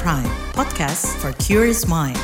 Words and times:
Prime, 0.00 0.24
podcast 0.56 1.04
for 1.20 1.36
curious 1.36 1.84
mind. 1.84 2.16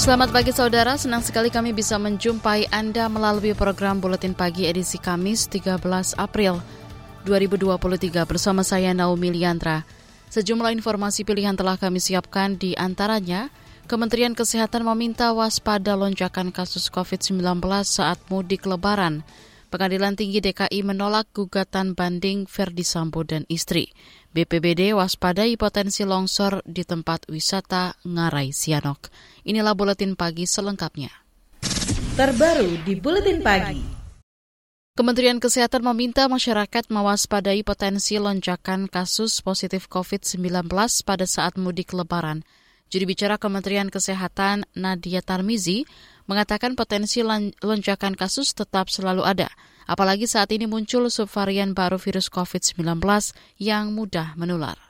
Selamat 0.00 0.32
pagi 0.32 0.52
saudara, 0.52 0.96
senang 1.00 1.20
sekali 1.20 1.48
kami 1.48 1.72
bisa 1.72 1.96
menjumpai 1.96 2.68
Anda 2.72 3.08
melalui 3.08 3.52
program 3.52 4.00
Buletin 4.00 4.32
Pagi 4.36 4.68
edisi 4.68 4.96
Kamis 5.00 5.48
13 5.48 6.16
April 6.20 6.83
2023 7.24 8.28
bersama 8.28 8.60
saya 8.60 8.92
Naomi 8.92 9.32
Liandra. 9.32 9.88
Sejumlah 10.28 10.76
informasi 10.76 11.24
pilihan 11.24 11.56
telah 11.56 11.80
kami 11.80 11.98
siapkan 11.98 12.60
di 12.60 12.76
antaranya, 12.76 13.48
Kementerian 13.84 14.32
Kesehatan 14.32 14.84
meminta 14.88 15.32
waspada 15.36 15.92
lonjakan 15.92 16.48
kasus 16.52 16.88
COVID-19 16.88 17.60
saat 17.84 18.16
mudik 18.32 18.64
lebaran. 18.64 19.20
Pengadilan 19.68 20.14
Tinggi 20.16 20.40
DKI 20.40 20.86
menolak 20.86 21.28
gugatan 21.34 21.92
banding 21.92 22.46
Verdi 22.46 22.86
Sambo 22.86 23.26
dan 23.26 23.44
istri. 23.52 23.92
BPBD 24.32 24.94
waspadai 24.94 25.58
potensi 25.60 26.06
longsor 26.06 26.64
di 26.64 26.86
tempat 26.86 27.28
wisata 27.28 27.92
Ngarai 28.06 28.54
Sianok. 28.54 29.12
Inilah 29.44 29.74
buletin 29.76 30.16
pagi 30.16 30.46
selengkapnya. 30.46 31.10
Terbaru 32.14 32.86
di 32.86 32.94
buletin 32.96 33.42
pagi. 33.44 33.93
Kementerian 34.94 35.42
Kesehatan 35.42 35.82
meminta 35.82 36.30
masyarakat 36.30 36.86
mewaspadai 36.86 37.66
potensi 37.66 38.14
lonjakan 38.14 38.86
kasus 38.86 39.42
positif 39.42 39.90
COVID-19 39.90 40.70
pada 41.02 41.26
saat 41.26 41.58
mudik 41.58 41.90
lebaran. 41.90 42.46
Juru 42.94 43.10
bicara 43.10 43.34
Kementerian 43.34 43.90
Kesehatan 43.90 44.62
Nadia 44.78 45.18
Tarmizi 45.18 45.82
mengatakan 46.30 46.78
potensi 46.78 47.26
lonjakan 47.58 48.14
kasus 48.14 48.54
tetap 48.54 48.86
selalu 48.86 49.26
ada, 49.26 49.50
apalagi 49.90 50.30
saat 50.30 50.54
ini 50.54 50.70
muncul 50.70 51.10
subvarian 51.10 51.74
baru 51.74 51.98
virus 51.98 52.30
COVID-19 52.30 53.02
yang 53.58 53.90
mudah 53.98 54.38
menular. 54.38 54.83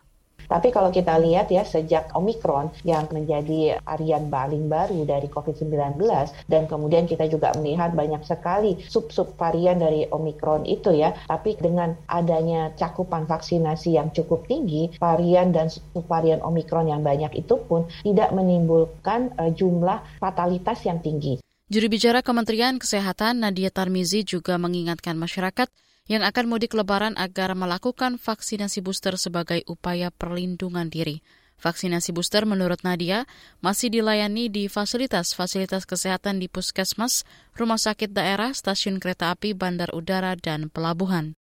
Tapi 0.55 0.70
kalau 0.70 0.94
kita 0.94 1.19
lihat 1.19 1.50
ya 1.50 1.66
sejak 1.66 2.14
Omikron 2.14 2.70
yang 2.86 3.10
menjadi 3.10 3.83
varian 3.83 4.30
paling 4.30 4.70
baru 4.70 5.02
dari 5.02 5.27
COVID-19 5.27 5.98
dan 6.46 6.70
kemudian 6.70 7.11
kita 7.11 7.27
juga 7.27 7.50
melihat 7.58 7.91
banyak 7.91 8.22
sekali 8.22 8.78
sub-sub 8.86 9.34
varian 9.34 9.83
dari 9.83 10.06
Omikron 10.06 10.62
itu 10.62 10.94
ya. 10.94 11.11
Tapi 11.27 11.58
dengan 11.58 11.98
adanya 12.06 12.70
cakupan 12.78 13.27
vaksinasi 13.27 13.98
yang 13.98 14.14
cukup 14.14 14.46
tinggi, 14.46 14.94
varian 15.02 15.50
dan 15.50 15.66
subvarian 15.66 16.38
Omikron 16.38 16.86
yang 16.86 17.02
banyak 17.02 17.34
itu 17.34 17.58
pun 17.66 17.91
tidak 18.06 18.30
menimbulkan 18.30 19.34
uh, 19.34 19.50
jumlah 19.50 20.06
fatalitas 20.22 20.86
yang 20.86 21.02
tinggi. 21.02 21.42
Juru 21.66 21.91
bicara 21.91 22.22
Kementerian 22.22 22.78
Kesehatan 22.78 23.42
Nadia 23.42 23.72
Tarmizi 23.74 24.22
juga 24.22 24.55
mengingatkan 24.61 25.18
masyarakat 25.18 25.66
yang 26.05 26.24
akan 26.24 26.50
mudik 26.50 26.77
lebaran 26.77 27.16
agar 27.16 27.56
melakukan 27.56 28.20
vaksinasi 28.20 28.84
booster 28.84 29.16
sebagai 29.16 29.64
upaya 29.64 30.12
perlindungan 30.12 30.92
diri. 30.92 31.24
Vaksinasi 31.61 32.11
booster 32.12 32.44
menurut 32.44 32.83
Nadia 32.83 33.24
masih 33.62 33.88
dilayani 33.88 34.50
di 34.50 34.66
fasilitas-fasilitas 34.66 35.86
kesehatan 35.86 36.42
di 36.42 36.50
puskesmas, 36.50 37.22
rumah 37.55 37.78
sakit 37.78 38.11
daerah, 38.11 38.52
stasiun 38.52 38.98
kereta 38.98 39.33
api, 39.33 39.55
bandar 39.55 39.88
udara, 39.94 40.34
dan 40.36 40.69
pelabuhan. 40.69 41.38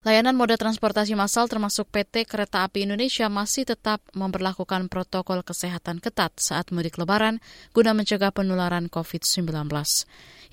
Layanan 0.00 0.32
moda 0.32 0.56
transportasi 0.56 1.12
massal 1.12 1.44
termasuk 1.44 1.92
PT 1.92 2.24
Kereta 2.24 2.64
Api 2.64 2.88
Indonesia 2.88 3.28
masih 3.28 3.68
tetap 3.68 4.00
memperlakukan 4.16 4.88
protokol 4.88 5.44
kesehatan 5.44 6.00
ketat 6.00 6.32
saat 6.40 6.72
mudik 6.72 6.96
lebaran 6.96 7.36
guna 7.76 7.92
mencegah 7.92 8.32
penularan 8.32 8.88
COVID-19. 8.88 9.44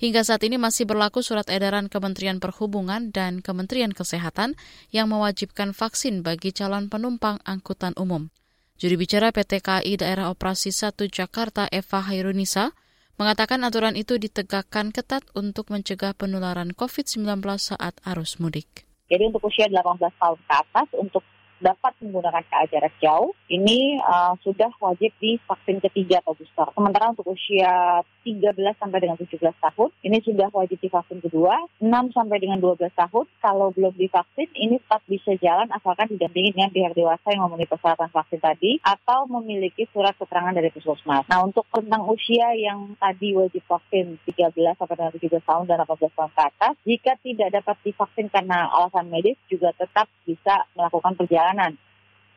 Hingga 0.04 0.20
saat 0.20 0.44
ini 0.44 0.60
masih 0.60 0.84
berlaku 0.84 1.24
surat 1.24 1.48
edaran 1.48 1.88
Kementerian 1.88 2.44
Perhubungan 2.44 3.08
dan 3.08 3.40
Kementerian 3.40 3.96
Kesehatan 3.96 4.52
yang 4.92 5.08
mewajibkan 5.08 5.72
vaksin 5.72 6.20
bagi 6.20 6.52
calon 6.52 6.92
penumpang 6.92 7.40
angkutan 7.48 7.96
umum. 7.96 8.28
Juru 8.76 9.00
bicara 9.00 9.32
PT 9.32 9.64
KAI 9.64 9.96
Daerah 9.96 10.28
Operasi 10.28 10.76
1 10.76 10.92
Jakarta 11.08 11.72
Eva 11.72 12.04
Hairunisa 12.04 12.76
mengatakan 13.16 13.64
aturan 13.64 13.96
itu 13.96 14.20
ditegakkan 14.20 14.92
ketat 14.92 15.24
untuk 15.32 15.72
mencegah 15.72 16.12
penularan 16.12 16.76
COVID-19 16.76 17.40
saat 17.56 17.96
arus 18.04 18.36
mudik. 18.44 18.87
Jadi 19.08 19.22
untuk 19.32 19.42
usia 19.48 19.66
18 19.68 19.80
tahun 20.20 20.38
ke 20.44 20.54
atas 20.54 20.88
untuk 20.96 21.24
dapat 21.58 21.92
menggunakan 22.02 22.42
KA 22.46 22.64
jarak 22.70 22.94
jauh 23.02 23.34
ini 23.50 23.98
uh, 24.02 24.34
sudah 24.42 24.70
wajib 24.78 25.10
di 25.18 25.38
vaksin 25.44 25.82
ketiga 25.82 26.22
atau 26.22 26.34
booster. 26.38 26.68
Sementara 26.74 27.10
untuk 27.12 27.26
usia 27.32 28.02
13 28.22 28.54
sampai 28.76 28.98
dengan 29.00 29.16
17 29.16 29.40
tahun 29.40 29.90
ini 30.04 30.18
sudah 30.22 30.48
wajib 30.52 30.78
di 30.78 30.88
vaksin 30.92 31.18
kedua, 31.24 31.56
6 31.80 31.88
sampai 32.14 32.38
dengan 32.38 32.60
12 32.60 32.92
tahun 32.92 33.26
kalau 33.40 33.72
belum 33.72 33.94
divaksin 33.96 34.48
ini 34.54 34.78
tetap 34.78 35.02
bisa 35.08 35.34
jalan 35.40 35.68
asalkan 35.72 36.12
didampingi 36.12 36.54
dengan 36.54 36.70
pihak 36.70 36.92
dewasa 36.92 37.32
yang 37.32 37.48
memenuhi 37.48 37.68
persyaratan 37.68 38.10
vaksin 38.12 38.40
tadi 38.40 38.72
atau 38.84 39.26
memiliki 39.26 39.88
surat 39.90 40.14
keterangan 40.16 40.54
dari 40.54 40.68
puskesmas. 40.70 41.24
Nah 41.26 41.44
untuk 41.44 41.64
tentang 41.72 42.04
usia 42.06 42.52
yang 42.54 42.94
tadi 43.00 43.32
wajib 43.34 43.64
vaksin 43.64 44.20
13 44.28 44.52
sampai 44.76 44.94
dengan 44.96 45.12
17 45.14 45.40
tahun 45.48 45.64
dan 45.66 45.76
18 45.82 46.16
tahun 46.16 46.30
ke 46.32 46.42
atas, 46.42 46.74
jika 46.84 47.12
tidak 47.24 47.48
dapat 47.60 47.76
divaksin 47.82 48.26
karena 48.28 48.68
alasan 48.68 49.08
medis 49.08 49.38
juga 49.48 49.72
tetap 49.72 50.06
bisa 50.28 50.68
melakukan 50.76 51.16
perjalanan 51.16 51.47
perjalanan 51.48 51.72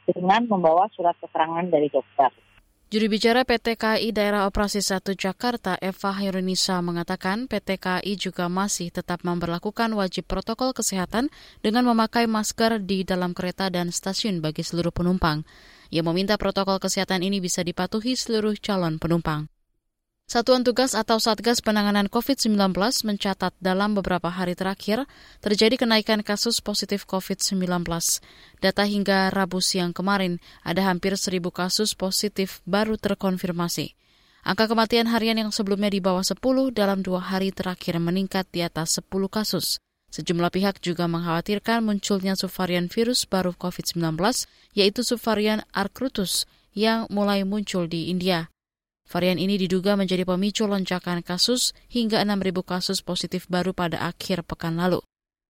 dengan 0.07 0.41
membawa 0.47 0.87
surat 0.95 1.19
keterangan 1.19 1.67
dari 1.67 1.91
dokter. 1.91 2.31
Juru 2.91 3.07
bicara 3.07 3.47
PT 3.47 3.79
KAI 3.79 4.11
Daerah 4.11 4.43
Operasi 4.51 4.83
1 4.83 5.15
Jakarta, 5.15 5.79
Eva 5.79 6.11
Hirunisa, 6.11 6.83
mengatakan 6.83 7.47
PT 7.47 7.79
KAI 7.79 8.19
juga 8.19 8.51
masih 8.51 8.91
tetap 8.91 9.23
memperlakukan 9.23 9.95
wajib 9.95 10.27
protokol 10.27 10.75
kesehatan 10.75 11.31
dengan 11.63 11.87
memakai 11.87 12.27
masker 12.27 12.83
di 12.83 13.07
dalam 13.07 13.31
kereta 13.31 13.71
dan 13.71 13.95
stasiun 13.95 14.43
bagi 14.43 14.67
seluruh 14.67 14.91
penumpang. 14.91 15.47
Ia 15.87 16.03
meminta 16.03 16.35
protokol 16.35 16.83
kesehatan 16.83 17.23
ini 17.23 17.39
bisa 17.39 17.63
dipatuhi 17.63 18.19
seluruh 18.19 18.59
calon 18.59 18.99
penumpang. 18.99 19.47
Satuan 20.31 20.63
Tugas 20.63 20.95
atau 20.95 21.19
Satgas 21.19 21.59
Penanganan 21.59 22.07
COVID-19 22.07 22.55
mencatat 23.03 23.51
dalam 23.59 23.99
beberapa 23.99 24.31
hari 24.31 24.55
terakhir 24.55 25.03
terjadi 25.43 25.75
kenaikan 25.75 26.23
kasus 26.23 26.63
positif 26.63 27.03
COVID-19. 27.03 27.83
Data 28.63 28.83
hingga 28.87 29.27
Rabu 29.35 29.59
siang 29.59 29.91
kemarin 29.91 30.39
ada 30.63 30.87
hampir 30.87 31.19
seribu 31.19 31.51
kasus 31.51 31.99
positif 31.99 32.63
baru 32.63 32.95
terkonfirmasi. 32.95 33.91
Angka 34.47 34.71
kematian 34.71 35.11
harian 35.11 35.35
yang 35.35 35.51
sebelumnya 35.51 35.91
di 35.91 35.99
bawah 35.99 36.23
10 36.23 36.39
dalam 36.71 37.03
dua 37.03 37.19
hari 37.19 37.51
terakhir 37.51 37.99
meningkat 37.99 38.47
di 38.55 38.63
atas 38.63 39.03
10 39.03 39.11
kasus. 39.27 39.83
Sejumlah 40.15 40.47
pihak 40.47 40.79
juga 40.79 41.11
mengkhawatirkan 41.11 41.83
munculnya 41.83 42.39
subvarian 42.39 42.87
virus 42.87 43.27
baru 43.27 43.51
COVID-19, 43.51 44.15
yaitu 44.79 45.03
subvarian 45.03 45.59
Arcrutus 45.75 46.47
yang 46.71 47.03
mulai 47.11 47.43
muncul 47.43 47.83
di 47.83 48.07
India. 48.07 48.47
Varian 49.11 49.35
ini 49.35 49.59
diduga 49.59 49.99
menjadi 49.99 50.23
pemicu 50.23 50.63
lonjakan 50.63 51.19
kasus 51.19 51.75
hingga 51.91 52.23
6.000 52.23 52.55
kasus 52.63 53.03
positif 53.03 53.43
baru 53.51 53.75
pada 53.75 53.99
akhir 54.07 54.47
pekan 54.47 54.79
lalu. 54.79 55.03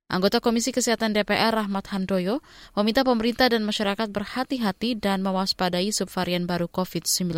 Anggota 0.09 0.41
Komisi 0.41 0.73
Kesehatan 0.73 1.13
DPR 1.13 1.53
Rahmat 1.53 1.93
Handoyo 1.93 2.41
meminta 2.73 3.05
pemerintah 3.05 3.53
dan 3.53 3.61
masyarakat 3.61 4.09
berhati-hati 4.09 4.97
dan 4.97 5.21
mewaspadai 5.21 5.93
subvarian 5.93 6.49
baru 6.49 6.65
COVID-19. 6.67 7.31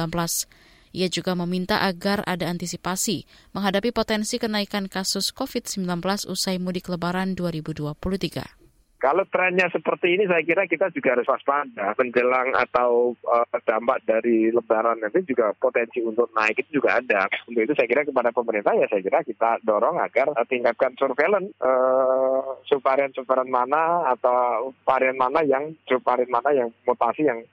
Ia 0.95 1.07
juga 1.11 1.35
meminta 1.35 1.83
agar 1.83 2.23
ada 2.23 2.47
antisipasi 2.47 3.27
menghadapi 3.51 3.91
potensi 3.91 4.39
kenaikan 4.39 4.87
kasus 4.87 5.35
COVID-19 5.35 5.85
usai 6.31 6.55
mudik 6.55 6.87
lebaran 6.87 7.35
2023. 7.35 8.62
Kalau 9.03 9.27
trennya 9.27 9.67
seperti 9.67 10.15
ini, 10.15 10.23
saya 10.31 10.47
kira 10.47 10.63
kita 10.63 10.87
juga 10.95 11.19
harus 11.19 11.27
waspada. 11.27 11.91
Menjelang 11.99 12.55
atau 12.55 13.11
uh, 13.27 13.43
dampak 13.67 13.99
dari 14.07 14.47
lebaran 14.47 15.03
nanti 15.03 15.27
juga 15.27 15.51
potensi 15.59 15.99
untuk 15.99 16.31
naik 16.31 16.63
itu 16.63 16.79
juga 16.79 17.03
ada. 17.03 17.27
Untuk 17.43 17.67
itu 17.67 17.75
saya 17.75 17.91
kira 17.91 18.07
kepada 18.07 18.31
pemerintah 18.31 18.71
ya 18.79 18.87
saya 18.87 19.03
kira 19.03 19.19
kita 19.27 19.59
dorong 19.67 19.99
agar 19.99 20.31
tingkatkan 20.47 20.95
surveillance 20.95 21.51
uh, 21.59 22.55
subvarian-subvarian 22.71 23.51
mana 23.51 24.07
atau 24.15 24.71
varian 24.87 25.19
mana 25.19 25.43
yang 25.43 25.75
subvarian 25.83 26.31
mana 26.31 26.55
yang 26.55 26.71
mutasi 26.87 27.27
yang 27.27 27.43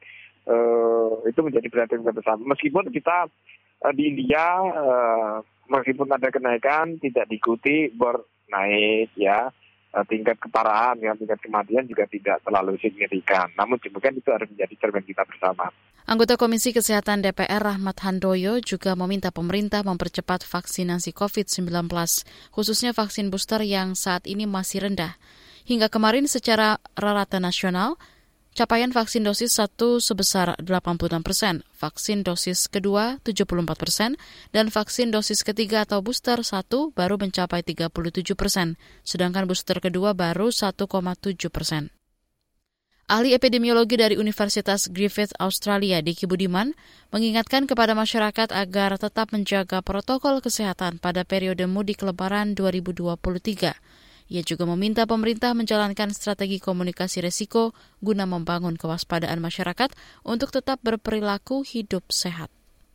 uh, 0.47 1.19
itu 1.27 1.43
menjadi 1.43 1.67
perhatian 1.67 2.07
kita 2.07 2.15
bersama. 2.15 2.55
Meskipun 2.55 2.95
kita 2.95 3.27
uh, 3.27 3.93
di 3.99 4.07
India 4.07 4.55
uh, 4.71 5.43
meskipun 5.67 6.15
ada 6.15 6.31
kenaikan 6.31 6.95
tidak 7.03 7.27
diikuti 7.27 7.91
bernaik 7.91 9.11
ya 9.19 9.51
Eh, 9.51 9.59
tingkat 10.07 10.39
keparahan, 10.39 10.97
ya, 11.03 11.15
tingkat 11.19 11.43
kematian 11.43 11.87
juga 11.87 12.07
tidak 12.07 12.39
terlalu 12.47 12.79
signifikan. 12.79 13.51
Namun 13.59 13.83
demikian 13.83 14.15
itu 14.15 14.31
harus 14.31 14.47
menjadi 14.51 14.75
cermin 14.79 15.05
kita 15.05 15.23
bersama. 15.27 15.71
Anggota 16.11 16.35
Komisi 16.35 16.75
Kesehatan 16.75 17.23
DPR 17.23 17.63
Rahmat 17.63 18.03
Handoyo 18.03 18.59
juga 18.59 18.99
meminta 18.99 19.31
pemerintah 19.31 19.87
mempercepat 19.87 20.43
vaksinasi 20.43 21.15
COVID-19, 21.15 21.87
khususnya 22.51 22.91
vaksin 22.91 23.31
booster 23.31 23.63
yang 23.63 23.95
saat 23.95 24.27
ini 24.27 24.47
masih 24.47 24.91
rendah. 24.91 25.15
Hingga 25.71 25.87
kemarin 25.87 26.27
secara 26.27 26.83
rata 26.99 27.39
nasional, 27.39 27.95
capaian 28.55 28.91
vaksin 28.91 29.23
dosis 29.23 29.55
1 29.57 29.79
sebesar 30.03 30.59
86 30.59 31.23
persen, 31.23 31.63
vaksin 31.79 32.27
dosis 32.27 32.67
kedua 32.67 33.23
74 33.23 33.79
persen, 33.79 34.21
dan 34.51 34.69
vaksin 34.69 35.15
dosis 35.15 35.47
ketiga 35.47 35.87
atau 35.87 36.03
booster 36.03 36.43
1 36.43 36.67
baru 36.93 37.17
mencapai 37.17 37.63
37 37.63 38.35
persen, 38.35 38.75
sedangkan 39.07 39.47
booster 39.47 39.79
kedua 39.79 40.13
baru 40.13 40.51
1,7 40.51 40.85
persen. 41.49 41.95
Ahli 43.11 43.35
epidemiologi 43.35 43.99
dari 43.99 44.15
Universitas 44.15 44.87
Griffith 44.87 45.35
Australia, 45.43 45.99
Diki 45.99 46.31
Budiman, 46.31 46.79
mengingatkan 47.11 47.67
kepada 47.67 47.91
masyarakat 47.91 48.55
agar 48.55 49.03
tetap 49.03 49.35
menjaga 49.35 49.83
protokol 49.83 50.39
kesehatan 50.39 51.03
pada 51.03 51.27
periode 51.27 51.67
mudik 51.67 52.07
lebaran 52.07 52.55
2023. 52.55 53.75
Ia 54.31 54.47
juga 54.47 54.63
meminta 54.63 55.11
pemerintah 55.11 55.51
menjalankan 55.59 56.15
strategi 56.15 56.63
komunikasi 56.63 57.19
resiko 57.19 57.75
guna 57.99 58.31
membangun 58.31 58.79
kewaspadaan 58.79 59.43
masyarakat 59.43 59.91
untuk 60.23 60.55
tetap 60.55 60.79
berperilaku 60.87 61.67
hidup 61.67 62.07
sehat. 62.15 62.47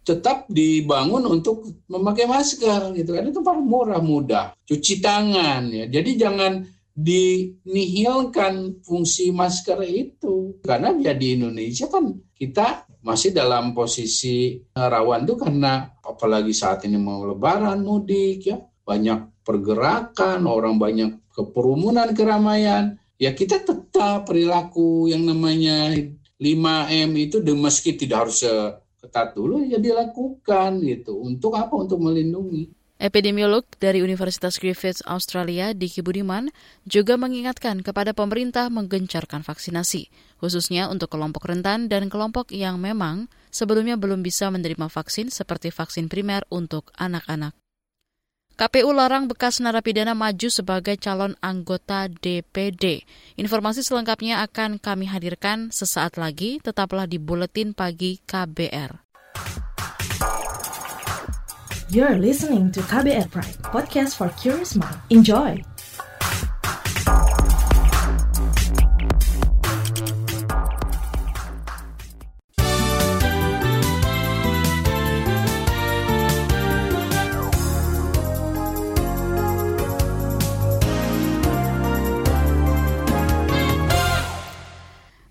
Tetap 0.08 0.48
dibangun 0.48 1.28
untuk 1.28 1.68
memakai 1.92 2.24
masker 2.24 2.96
gitu 2.96 3.20
kan 3.20 3.28
itu 3.28 3.44
paling 3.44 3.68
murah 3.68 4.00
mudah. 4.00 4.56
Cuci 4.64 5.04
tangan 5.04 5.68
ya. 5.76 5.92
Jadi 5.92 6.12
jangan 6.16 6.64
dinihilkan 6.96 8.80
fungsi 8.80 9.36
masker 9.36 9.84
itu 9.84 10.64
karena 10.64 10.96
ya 10.96 11.12
di 11.12 11.36
Indonesia 11.36 11.92
kan 11.92 12.16
kita 12.32 12.88
masih 13.04 13.36
dalam 13.36 13.76
posisi 13.76 14.56
rawan 14.72 15.28
tuh 15.28 15.36
karena 15.36 15.92
apalagi 16.00 16.56
saat 16.56 16.88
ini 16.88 16.96
mau 16.96 17.28
lebaran 17.28 17.84
mudik 17.84 18.48
ya 18.48 18.56
banyak 18.88 19.44
pergerakan 19.44 20.48
orang 20.48 20.80
banyak 20.80 21.25
keperumunan 21.36 22.16
keramaian 22.16 22.96
ya 23.20 23.36
kita 23.36 23.60
tetap 23.62 24.24
perilaku 24.26 25.12
yang 25.12 25.28
namanya 25.28 25.92
5M 26.40 27.12
itu 27.20 27.44
meski 27.56 27.96
tidak 28.00 28.28
harus 28.28 28.44
ketat 29.06 29.38
dulu 29.38 29.62
ya 29.64 29.78
dilakukan 29.78 30.82
gitu. 30.82 31.16
Untuk 31.22 31.54
apa? 31.56 31.78
Untuk 31.78 32.02
melindungi. 32.02 32.74
Epidemiolog 32.96 33.68
dari 33.76 34.00
Universitas 34.00 34.56
Griffith 34.56 35.04
Australia, 35.04 35.76
Diki 35.76 36.00
Budiman, 36.00 36.48
juga 36.88 37.20
mengingatkan 37.20 37.84
kepada 37.84 38.16
pemerintah 38.16 38.72
menggencarkan 38.72 39.44
vaksinasi, 39.44 40.08
khususnya 40.40 40.88
untuk 40.88 41.12
kelompok 41.12 41.44
rentan 41.44 41.92
dan 41.92 42.08
kelompok 42.08 42.56
yang 42.56 42.80
memang 42.80 43.28
sebelumnya 43.52 44.00
belum 44.00 44.24
bisa 44.24 44.48
menerima 44.48 44.88
vaksin 44.88 45.28
seperti 45.28 45.76
vaksin 45.76 46.08
primer 46.08 46.48
untuk 46.48 46.96
anak-anak. 46.96 47.52
KPU 48.56 48.96
larang 48.96 49.28
bekas 49.28 49.60
narapidana 49.60 50.16
maju 50.16 50.48
sebagai 50.48 50.96
calon 50.96 51.36
anggota 51.44 52.07
DPD. 52.07 53.04
Informasi 53.36 53.84
selengkapnya 53.84 54.48
akan 54.48 54.80
kami 54.80 55.12
hadirkan 55.12 55.75
sesaat 55.75 56.16
lagi, 56.16 56.63
tetaplah 56.63 57.04
di 57.04 57.19
Buletin 57.19 57.75
Pagi 57.75 58.24
KBR. 58.24 59.04
You're 61.92 62.16
listening 62.16 62.72
to 62.72 62.80
KBR 62.88 63.28
Pride, 63.28 63.60
podcast 63.75 64.16
for 64.16 64.31
curious 64.40 64.80
mind. 64.80 65.04
Enjoy! 65.12 65.75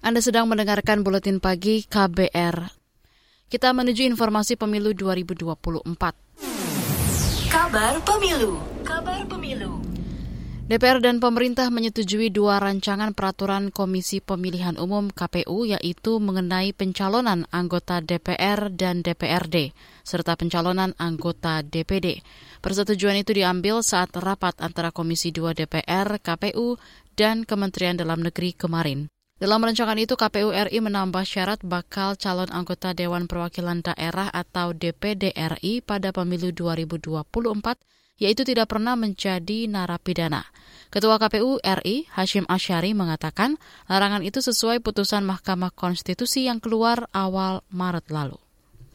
Anda 0.04 0.20
sedang 0.20 0.52
mendengarkan 0.52 1.00
buletin 1.00 1.40
pagi 1.40 1.88
KBR 1.88 2.84
kita 3.54 3.70
menuju 3.70 4.02
informasi 4.10 4.58
pemilu 4.58 4.90
2024. 4.98 5.86
Kabar 7.46 7.94
Pemilu. 8.02 8.58
Kabar 8.82 9.22
Pemilu. 9.30 9.78
DPR 10.64 10.98
dan 10.98 11.22
pemerintah 11.22 11.70
menyetujui 11.70 12.34
dua 12.34 12.56
rancangan 12.58 13.14
peraturan 13.14 13.68
Komisi 13.68 14.18
Pemilihan 14.18 14.74
Umum 14.80 15.12
KPU 15.12 15.68
yaitu 15.70 16.18
mengenai 16.18 16.74
pencalonan 16.74 17.46
anggota 17.54 18.02
DPR 18.02 18.74
dan 18.74 19.06
DPRD 19.06 19.70
serta 20.02 20.34
pencalonan 20.34 20.98
anggota 20.98 21.62
DPD. 21.62 22.26
Persetujuan 22.58 23.22
itu 23.22 23.38
diambil 23.38 23.86
saat 23.86 24.10
rapat 24.18 24.58
antara 24.58 24.90
Komisi 24.90 25.30
2 25.30 25.52
DPR, 25.52 26.18
KPU, 26.18 26.74
dan 27.14 27.46
Kementerian 27.46 27.94
Dalam 27.94 28.24
Negeri 28.24 28.56
kemarin. 28.56 29.13
Dalam 29.44 29.60
rancangan 29.60 30.00
itu, 30.00 30.16
KPU 30.16 30.56
RI 30.56 30.80
menambah 30.80 31.20
syarat 31.20 31.60
bakal 31.60 32.16
calon 32.16 32.48
anggota 32.48 32.96
Dewan 32.96 33.28
Perwakilan 33.28 33.84
Daerah 33.84 34.32
atau 34.32 34.72
DPD 34.72 35.36
RI 35.36 35.84
pada 35.84 36.16
pemilu 36.16 36.48
2024, 36.48 37.44
yaitu 38.24 38.40
tidak 38.48 38.72
pernah 38.72 38.96
menjadi 38.96 39.68
narapidana. 39.68 40.48
Ketua 40.88 41.20
KPU 41.20 41.60
RI, 41.60 42.08
Hashim 42.16 42.48
Asyari, 42.48 42.96
mengatakan 42.96 43.60
larangan 43.84 44.24
itu 44.24 44.40
sesuai 44.40 44.80
putusan 44.80 45.28
Mahkamah 45.28 45.76
Konstitusi 45.76 46.48
yang 46.48 46.56
keluar 46.56 47.12
awal 47.12 47.60
Maret 47.68 48.08
lalu 48.08 48.43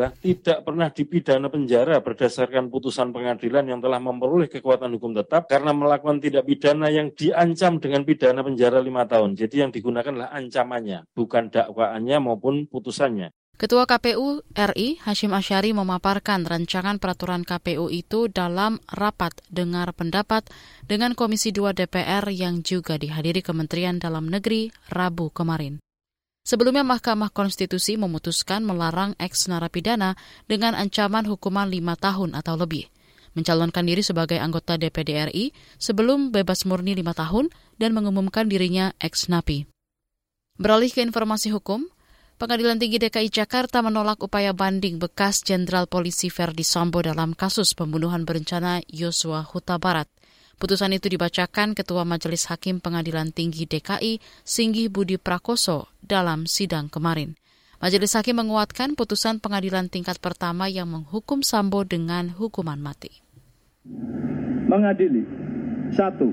tidak 0.08 0.64
pernah 0.64 0.88
dipidana 0.88 1.52
penjara 1.52 2.00
berdasarkan 2.00 2.72
putusan 2.72 3.12
pengadilan 3.12 3.68
yang 3.68 3.84
telah 3.84 4.00
memperoleh 4.00 4.48
kekuatan 4.48 4.96
hukum 4.96 5.12
tetap 5.12 5.52
karena 5.52 5.76
melakukan 5.76 6.24
tidak 6.24 6.48
pidana 6.48 6.88
yang 6.88 7.12
diancam 7.12 7.84
dengan 7.84 8.08
pidana 8.08 8.40
penjara 8.40 8.80
lima 8.80 9.04
tahun. 9.04 9.36
Jadi 9.36 9.56
yang 9.60 9.76
digunakan 9.76 10.08
adalah 10.16 10.32
ancamannya, 10.32 11.04
bukan 11.12 11.52
dakwaannya 11.52 12.18
maupun 12.24 12.64
putusannya. 12.72 13.36
Ketua 13.60 13.84
KPU 13.84 14.40
RI 14.56 15.04
Hashim 15.04 15.36
Asyari 15.36 15.76
memaparkan 15.76 16.48
rancangan 16.48 16.96
peraturan 16.96 17.44
KPU 17.44 17.92
itu 17.92 18.32
dalam 18.32 18.80
rapat 18.88 19.36
dengar 19.52 19.92
pendapat 19.92 20.48
dengan 20.88 21.12
Komisi 21.12 21.52
2 21.52 21.76
DPR 21.76 22.24
yang 22.32 22.64
juga 22.64 22.96
dihadiri 22.96 23.44
Kementerian 23.44 24.00
Dalam 24.00 24.32
Negeri 24.32 24.72
Rabu 24.88 25.28
kemarin. 25.36 25.84
Sebelumnya 26.46 26.82
Mahkamah 26.82 27.30
Konstitusi 27.30 28.00
memutuskan 28.00 28.66
melarang 28.66 29.14
eks 29.22 29.48
narapidana 29.52 30.18
dengan 30.50 30.74
ancaman 30.74 31.28
hukuman 31.30 31.70
lima 31.70 31.94
tahun 32.00 32.34
atau 32.34 32.58
lebih, 32.58 32.90
mencalonkan 33.38 33.86
diri 33.86 34.02
sebagai 34.02 34.42
anggota 34.42 34.80
DPD 34.80 35.30
RI 35.30 35.46
sebelum 35.78 36.34
bebas 36.34 36.66
murni 36.66 36.98
lima 36.98 37.14
tahun 37.14 37.54
dan 37.78 37.94
mengumumkan 37.94 38.50
dirinya 38.50 38.96
eks 38.98 39.30
napi. 39.30 39.70
Beralih 40.60 40.92
ke 40.92 41.00
informasi 41.06 41.56
hukum, 41.56 41.88
Pengadilan 42.40 42.80
Tinggi 42.80 43.04
DKI 43.04 43.28
Jakarta 43.28 43.84
menolak 43.84 44.24
upaya 44.24 44.56
banding 44.56 44.96
bekas 44.96 45.44
Jenderal 45.44 45.92
Polisi 45.92 46.32
Verdi 46.32 46.64
Sambo 46.64 47.04
dalam 47.04 47.36
kasus 47.36 47.76
pembunuhan 47.76 48.24
berencana 48.24 48.80
Yosua 48.88 49.44
Huta 49.44 49.76
Barat. 49.76 50.08
Putusan 50.60 50.92
itu 50.92 51.08
dibacakan 51.08 51.72
Ketua 51.72 52.04
Majelis 52.04 52.44
Hakim 52.52 52.84
Pengadilan 52.84 53.32
Tinggi 53.32 53.64
DKI, 53.64 54.20
Singgih 54.44 54.92
Budi 54.92 55.16
Prakoso, 55.16 55.88
dalam 56.04 56.52
sidang 56.52 56.92
kemarin. 56.92 57.40
Majelis 57.80 58.12
Hakim 58.12 58.44
menguatkan 58.44 59.00
putusan 59.00 59.40
pengadilan 59.40 59.88
tingkat 59.88 60.20
pertama 60.20 60.68
yang 60.68 60.92
menghukum 60.92 61.48
Sambo 61.48 61.88
dengan 61.88 62.36
hukuman 62.36 62.76
mati. 62.76 63.24
Mengadili, 64.68 65.24
satu, 65.96 66.28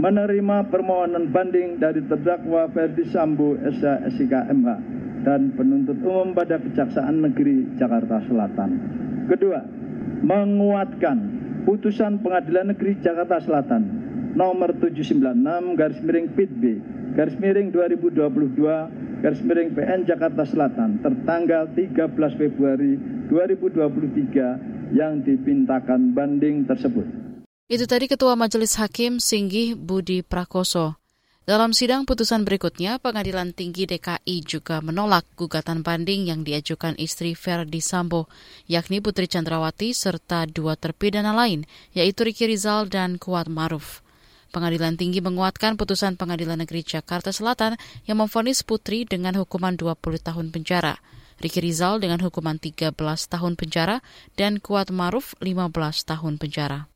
menerima 0.00 0.72
permohonan 0.72 1.28
banding 1.28 1.76
dari 1.76 2.00
terdakwa 2.08 2.72
Ferdi 2.72 3.04
Sambo 3.12 3.60
SH 3.60 4.24
dan 5.20 5.52
penuntut 5.52 6.00
umum 6.00 6.32
pada 6.32 6.56
Kejaksaan 6.64 7.28
Negeri 7.28 7.76
Jakarta 7.76 8.24
Selatan. 8.24 8.70
Kedua, 9.28 9.60
menguatkan 10.24 11.35
putusan 11.66 12.22
Pengadilan 12.22 12.70
Negeri 12.70 12.94
Jakarta 13.02 13.42
Selatan 13.42 13.82
nomor 14.38 14.70
796 14.78 15.74
garis 15.74 15.98
miring 15.98 16.28
PIT 16.38 16.50
B 16.62 16.62
garis 17.18 17.34
miring 17.42 17.74
2022 17.74 19.20
garis 19.20 19.42
miring 19.42 19.74
PN 19.74 20.06
Jakarta 20.06 20.46
Selatan 20.46 21.02
tertanggal 21.02 21.66
13 21.74 22.06
Februari 22.38 22.94
2023 23.26 24.94
yang 24.94 25.18
dipintakan 25.26 26.14
banding 26.14 26.62
tersebut. 26.62 27.02
Itu 27.66 27.90
tadi 27.90 28.06
Ketua 28.06 28.38
Majelis 28.38 28.78
Hakim 28.78 29.18
Singgih 29.18 29.74
Budi 29.74 30.22
Prakoso. 30.22 31.05
Dalam 31.46 31.70
sidang 31.70 32.02
putusan 32.02 32.42
berikutnya, 32.42 32.98
Pengadilan 32.98 33.54
Tinggi 33.54 33.86
DKI 33.86 34.42
juga 34.42 34.82
menolak 34.82 35.22
gugatan 35.38 35.86
banding 35.86 36.26
yang 36.26 36.42
diajukan 36.42 36.98
istri 36.98 37.38
Verdi 37.38 37.78
Sambo, 37.78 38.26
yakni 38.66 38.98
Putri 38.98 39.30
Chandrawati 39.30 39.94
serta 39.94 40.50
dua 40.50 40.74
terpidana 40.74 41.30
lain, 41.30 41.62
yaitu 41.94 42.26
Riki 42.26 42.50
Rizal 42.50 42.90
dan 42.90 43.14
Kuat 43.22 43.46
Maruf. 43.46 44.02
Pengadilan 44.50 44.98
Tinggi 44.98 45.22
menguatkan 45.22 45.78
putusan 45.78 46.18
Pengadilan 46.18 46.66
Negeri 46.66 46.82
Jakarta 46.82 47.30
Selatan 47.30 47.78
yang 48.10 48.18
memfonis 48.18 48.66
Putri 48.66 49.06
dengan 49.06 49.38
hukuman 49.38 49.78
20 49.78 50.02
tahun 50.18 50.50
penjara. 50.50 50.98
Riki 51.38 51.62
Rizal 51.62 52.02
dengan 52.02 52.26
hukuman 52.26 52.58
13 52.58 52.90
tahun 53.30 53.54
penjara 53.54 54.02
dan 54.34 54.58
Kuat 54.58 54.90
Maruf 54.90 55.38
15 55.38 55.70
tahun 56.10 56.42
penjara. 56.42 56.90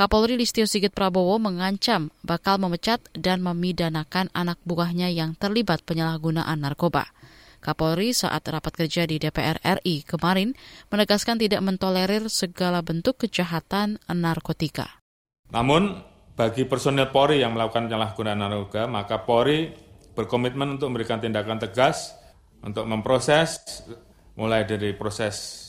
Kapolri 0.00 0.40
Listio 0.40 0.64
Sigit 0.64 0.96
Prabowo 0.96 1.36
mengancam 1.36 2.08
bakal 2.24 2.56
memecat 2.56 3.04
dan 3.12 3.44
memidanakan 3.44 4.32
anak 4.32 4.56
buahnya 4.64 5.12
yang 5.12 5.36
terlibat 5.36 5.84
penyalahgunaan 5.84 6.56
narkoba. 6.56 7.12
Kapolri 7.60 8.16
saat 8.16 8.40
rapat 8.48 8.80
kerja 8.80 9.04
di 9.04 9.20
DPR 9.20 9.60
RI 9.60 10.00
kemarin 10.08 10.56
menegaskan 10.88 11.36
tidak 11.36 11.60
mentolerir 11.60 12.32
segala 12.32 12.80
bentuk 12.80 13.20
kejahatan 13.20 14.00
narkotika. 14.08 15.04
Namun, 15.52 16.00
bagi 16.32 16.64
personil 16.64 17.12
Polri 17.12 17.44
yang 17.44 17.52
melakukan 17.52 17.92
penyalahgunaan 17.92 18.40
narkoba, 18.40 18.88
maka 18.88 19.20
Polri 19.20 19.68
berkomitmen 20.16 20.80
untuk 20.80 20.96
memberikan 20.96 21.20
tindakan 21.20 21.60
tegas 21.60 22.16
untuk 22.64 22.88
memproses 22.88 23.84
mulai 24.32 24.64
dari 24.64 24.96
proses 24.96 25.60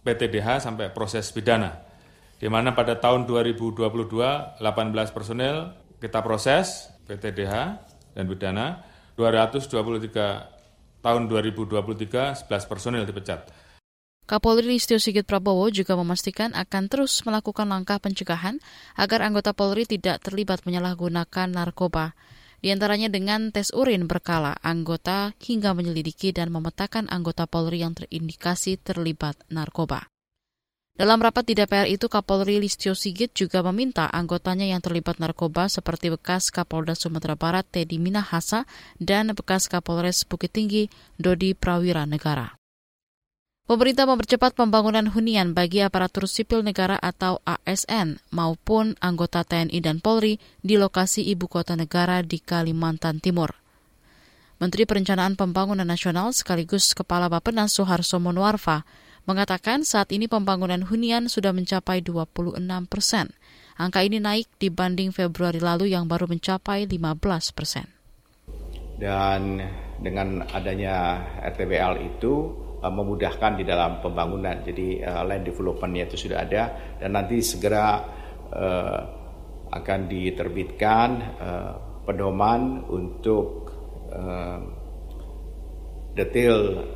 PTDH 0.00 0.64
sampai 0.64 0.88
proses 0.96 1.28
pidana. 1.28 1.85
Di 2.36 2.52
mana 2.52 2.76
pada 2.76 3.00
tahun 3.00 3.24
2022 3.24 3.88
18 4.60 4.60
personil 5.16 5.72
kita 5.96 6.20
proses 6.20 6.92
PTDH 7.08 7.80
dan 8.12 8.24
pidana, 8.28 8.84
223 9.16 11.00
tahun 11.00 11.22
2023 11.30 12.44
11 12.44 12.70
personil 12.70 13.08
dipecat. 13.08 13.48
Kapolri 14.26 14.66
Listio 14.66 14.98
Sigit 14.98 15.22
Prabowo 15.22 15.70
juga 15.70 15.94
memastikan 15.94 16.50
akan 16.50 16.90
terus 16.90 17.22
melakukan 17.22 17.70
langkah 17.70 18.02
pencegahan 18.02 18.58
agar 18.98 19.22
anggota 19.22 19.54
Polri 19.54 19.86
tidak 19.86 20.18
terlibat 20.18 20.66
menyalahgunakan 20.66 21.46
narkoba. 21.46 22.18
Di 22.58 22.74
antaranya 22.74 23.06
dengan 23.06 23.54
tes 23.54 23.70
urin 23.70 24.10
berkala 24.10 24.58
anggota 24.66 25.30
hingga 25.38 25.78
menyelidiki 25.78 26.34
dan 26.34 26.50
memetakan 26.50 27.06
anggota 27.06 27.46
Polri 27.46 27.86
yang 27.86 27.94
terindikasi 27.94 28.82
terlibat 28.82 29.38
narkoba. 29.46 30.10
Dalam 30.96 31.20
rapat 31.20 31.44
di 31.44 31.52
DPR 31.52 31.84
itu, 31.92 32.08
Kapolri 32.08 32.56
Listio 32.56 32.96
Sigit 32.96 33.28
juga 33.36 33.60
meminta 33.60 34.08
anggotanya 34.08 34.64
yang 34.64 34.80
terlibat 34.80 35.20
narkoba 35.20 35.68
seperti 35.68 36.08
bekas 36.08 36.48
Kapolda 36.48 36.96
Sumatera 36.96 37.36
Barat 37.36 37.68
Teddy 37.68 38.00
Minahasa 38.00 38.64
dan 38.96 39.28
bekas 39.36 39.68
Kapolres 39.68 40.24
Bukit 40.24 40.56
Tinggi 40.56 40.88
Dodi 41.20 41.52
Prawira 41.52 42.08
Negara. 42.08 42.56
Pemerintah 43.68 44.08
mempercepat 44.08 44.56
pembangunan 44.56 45.04
hunian 45.12 45.52
bagi 45.52 45.84
aparatur 45.84 46.24
sipil 46.24 46.64
negara 46.64 46.96
atau 46.96 47.44
ASN 47.44 48.16
maupun 48.32 48.96
anggota 49.04 49.44
TNI 49.44 49.76
dan 49.84 50.00
Polri 50.00 50.40
di 50.64 50.80
lokasi 50.80 51.28
ibu 51.28 51.44
kota 51.44 51.76
negara 51.76 52.24
di 52.24 52.40
Kalimantan 52.40 53.20
Timur. 53.20 53.52
Menteri 54.56 54.88
Perencanaan 54.88 55.36
Pembangunan 55.36 55.84
Nasional 55.84 56.32
sekaligus 56.32 56.96
Kepala 56.96 57.28
Bapenas 57.28 57.76
Soeharto 57.76 58.16
Monoarfa 58.16 58.88
mengatakan 59.26 59.82
saat 59.82 60.14
ini 60.14 60.30
pembangunan 60.30 60.86
hunian 60.86 61.26
sudah 61.26 61.50
mencapai 61.50 62.00
26 62.00 62.62
persen. 62.86 63.34
Angka 63.76 64.00
ini 64.06 64.22
naik 64.22 64.48
dibanding 64.56 65.12
Februari 65.12 65.60
lalu 65.60 65.92
yang 65.92 66.08
baru 66.08 66.30
mencapai 66.30 66.88
15 66.88 67.52
persen. 67.52 67.86
Dan 68.96 69.60
dengan 70.00 70.40
adanya 70.48 71.20
RTBL 71.44 72.16
itu 72.16 72.32
uh, 72.80 72.88
memudahkan 72.88 73.60
di 73.60 73.64
dalam 73.68 74.00
pembangunan. 74.00 74.64
Jadi 74.64 75.04
uh, 75.04 75.20
land 75.26 75.44
development 75.44 75.92
itu 76.08 76.16
sudah 76.16 76.46
ada 76.46 76.96
dan 76.96 77.12
nanti 77.12 77.44
segera 77.44 78.00
uh, 78.48 79.00
akan 79.66 80.06
diterbitkan 80.06 81.08
pedoman 82.06 82.86
untuk 82.86 83.66
detail 86.14 86.86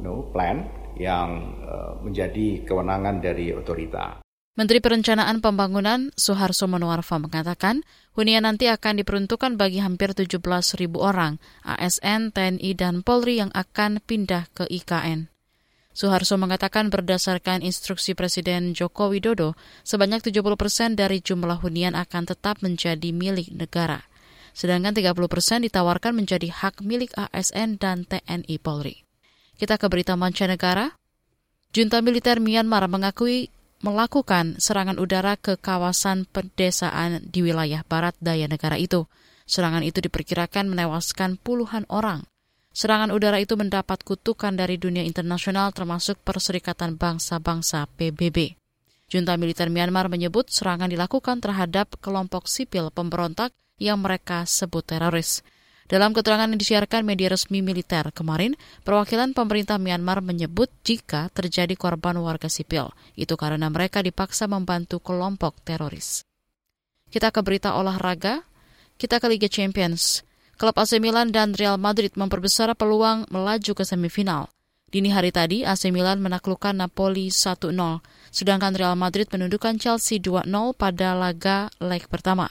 no 0.00 0.32
plan 0.32 0.64
yang 0.96 1.60
eh, 1.64 1.92
menjadi 2.02 2.64
kewenangan 2.64 3.20
dari 3.20 3.52
otorita. 3.52 4.20
Menteri 4.56 4.80
Perencanaan 4.80 5.44
Pembangunan 5.44 6.08
Soeharto 6.16 6.64
Monoarfa 6.64 7.20
mengatakan, 7.20 7.84
hunian 8.16 8.48
nanti 8.48 8.72
akan 8.72 9.04
diperuntukkan 9.04 9.60
bagi 9.60 9.84
hampir 9.84 10.16
17 10.16 10.40
ribu 10.80 11.04
orang, 11.04 11.36
ASN, 11.60 12.32
TNI, 12.32 12.72
dan 12.72 13.04
Polri 13.04 13.36
yang 13.36 13.52
akan 13.52 14.00
pindah 14.00 14.48
ke 14.56 14.64
IKN. 14.64 15.28
Soeharto 15.92 16.40
mengatakan 16.40 16.88
berdasarkan 16.88 17.60
instruksi 17.60 18.16
Presiden 18.16 18.72
Joko 18.72 19.12
Widodo, 19.12 19.56
sebanyak 19.84 20.24
70 20.24 20.56
persen 20.56 20.92
dari 20.92 21.20
jumlah 21.20 21.60
hunian 21.60 21.92
akan 21.92 22.24
tetap 22.24 22.64
menjadi 22.64 23.12
milik 23.16 23.52
negara. 23.52 24.08
Sedangkan 24.56 24.96
30 24.96 25.12
persen 25.28 25.64
ditawarkan 25.68 26.16
menjadi 26.16 26.48
hak 26.48 26.80
milik 26.80 27.12
ASN 27.16 27.76
dan 27.76 28.08
TNI 28.08 28.56
Polri. 28.60 29.05
Kita 29.56 29.80
ke 29.80 29.88
berita 29.88 30.20
mancanegara. 30.20 30.92
Junta 31.72 32.04
militer 32.04 32.44
Myanmar 32.44 32.84
mengakui 32.92 33.48
melakukan 33.80 34.60
serangan 34.60 35.00
udara 35.00 35.36
ke 35.40 35.56
kawasan 35.56 36.28
pedesaan 36.28 37.24
di 37.24 37.40
wilayah 37.40 37.80
barat 37.84 38.12
daya 38.20 38.48
negara 38.48 38.76
itu. 38.76 39.08
Serangan 39.48 39.80
itu 39.80 40.04
diperkirakan 40.04 40.68
menewaskan 40.68 41.40
puluhan 41.40 41.88
orang. 41.88 42.28
Serangan 42.76 43.08
udara 43.08 43.40
itu 43.40 43.56
mendapat 43.56 44.04
kutukan 44.04 44.52
dari 44.52 44.76
dunia 44.76 45.00
internasional 45.00 45.72
termasuk 45.72 46.20
Perserikatan 46.20 47.00
Bangsa-Bangsa 47.00 47.88
PBB. 47.96 48.60
Junta 49.08 49.40
militer 49.40 49.72
Myanmar 49.72 50.12
menyebut 50.12 50.52
serangan 50.52 50.92
dilakukan 50.92 51.40
terhadap 51.40 51.96
kelompok 52.04 52.44
sipil 52.44 52.92
pemberontak 52.92 53.56
yang 53.80 54.04
mereka 54.04 54.44
sebut 54.44 54.84
teroris. 54.84 55.40
Dalam 55.86 56.10
keterangan 56.10 56.50
yang 56.50 56.58
disiarkan 56.58 57.06
media 57.06 57.30
resmi 57.30 57.62
militer 57.62 58.10
kemarin, 58.10 58.58
perwakilan 58.82 59.30
pemerintah 59.38 59.78
Myanmar 59.78 60.18
menyebut 60.18 60.66
jika 60.82 61.30
terjadi 61.30 61.78
korban 61.78 62.18
warga 62.18 62.50
sipil, 62.50 62.90
itu 63.14 63.38
karena 63.38 63.70
mereka 63.70 64.02
dipaksa 64.02 64.50
membantu 64.50 64.98
kelompok 64.98 65.62
teroris. 65.62 66.26
Kita 67.06 67.30
ke 67.30 67.38
berita 67.38 67.78
olahraga, 67.78 68.42
kita 68.98 69.22
ke 69.22 69.30
Liga 69.30 69.46
Champions. 69.46 70.26
Klub 70.58 70.74
AC 70.74 70.98
Milan 70.98 71.30
dan 71.30 71.54
Real 71.54 71.78
Madrid 71.78 72.10
memperbesar 72.18 72.74
peluang 72.74 73.30
melaju 73.30 73.72
ke 73.78 73.84
semifinal. 73.86 74.50
Dini 74.90 75.14
hari 75.14 75.30
tadi, 75.30 75.62
AC 75.62 75.94
Milan 75.94 76.18
menaklukkan 76.18 76.74
Napoli 76.74 77.30
1-0, 77.30 77.70
sedangkan 78.34 78.72
Real 78.74 78.98
Madrid 78.98 79.30
menundukkan 79.30 79.78
Chelsea 79.78 80.18
2-0 80.18 80.50
pada 80.74 81.14
laga 81.14 81.70
leg 81.78 82.10
pertama. 82.10 82.50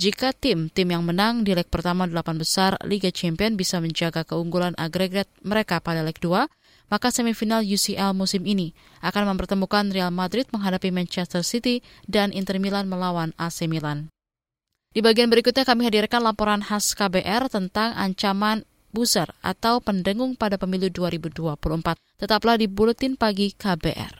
Jika 0.00 0.32
tim-tim 0.32 0.96
yang 0.96 1.04
menang 1.04 1.44
di 1.44 1.52
leg 1.52 1.68
pertama 1.68 2.08
delapan 2.08 2.40
besar 2.40 2.80
Liga 2.88 3.12
Champion 3.12 3.52
bisa 3.52 3.84
menjaga 3.84 4.24
keunggulan 4.24 4.72
agregat 4.80 5.28
mereka 5.44 5.76
pada 5.76 6.00
leg 6.00 6.16
2, 6.16 6.48
maka 6.88 7.12
semifinal 7.12 7.60
UCL 7.60 8.16
musim 8.16 8.48
ini 8.48 8.72
akan 9.04 9.36
mempertemukan 9.36 9.92
Real 9.92 10.08
Madrid 10.08 10.48
menghadapi 10.56 10.88
Manchester 10.88 11.44
City 11.44 11.84
dan 12.08 12.32
Inter 12.32 12.56
Milan 12.56 12.88
melawan 12.88 13.36
AC 13.36 13.68
Milan. 13.68 14.08
Di 14.96 15.04
bagian 15.04 15.28
berikutnya 15.28 15.68
kami 15.68 15.92
hadirkan 15.92 16.24
laporan 16.24 16.64
khas 16.64 16.96
KBR 16.96 17.52
tentang 17.52 17.92
ancaman 17.92 18.64
buzzer 18.96 19.28
atau 19.44 19.84
pendengung 19.84 20.32
pada 20.32 20.56
pemilu 20.56 20.88
2024. 20.88 21.60
Tetaplah 22.16 22.56
di 22.56 22.72
Buletin 22.72 23.20
Pagi 23.20 23.52
KBR. 23.52 24.19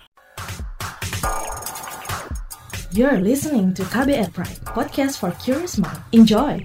You're 2.90 3.23
listening 3.23 3.70
to 3.78 3.87
KBR 3.87 4.35
Pride, 4.35 4.59
podcast 4.66 5.23
for 5.23 5.30
curious 5.38 5.78
mind. 5.78 6.02
Enjoy! 6.11 6.59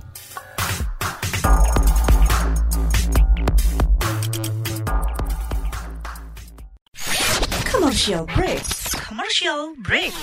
Commercial 7.69 8.25
break. 8.25 8.65
Commercial 9.05 9.77
break. 9.85 10.17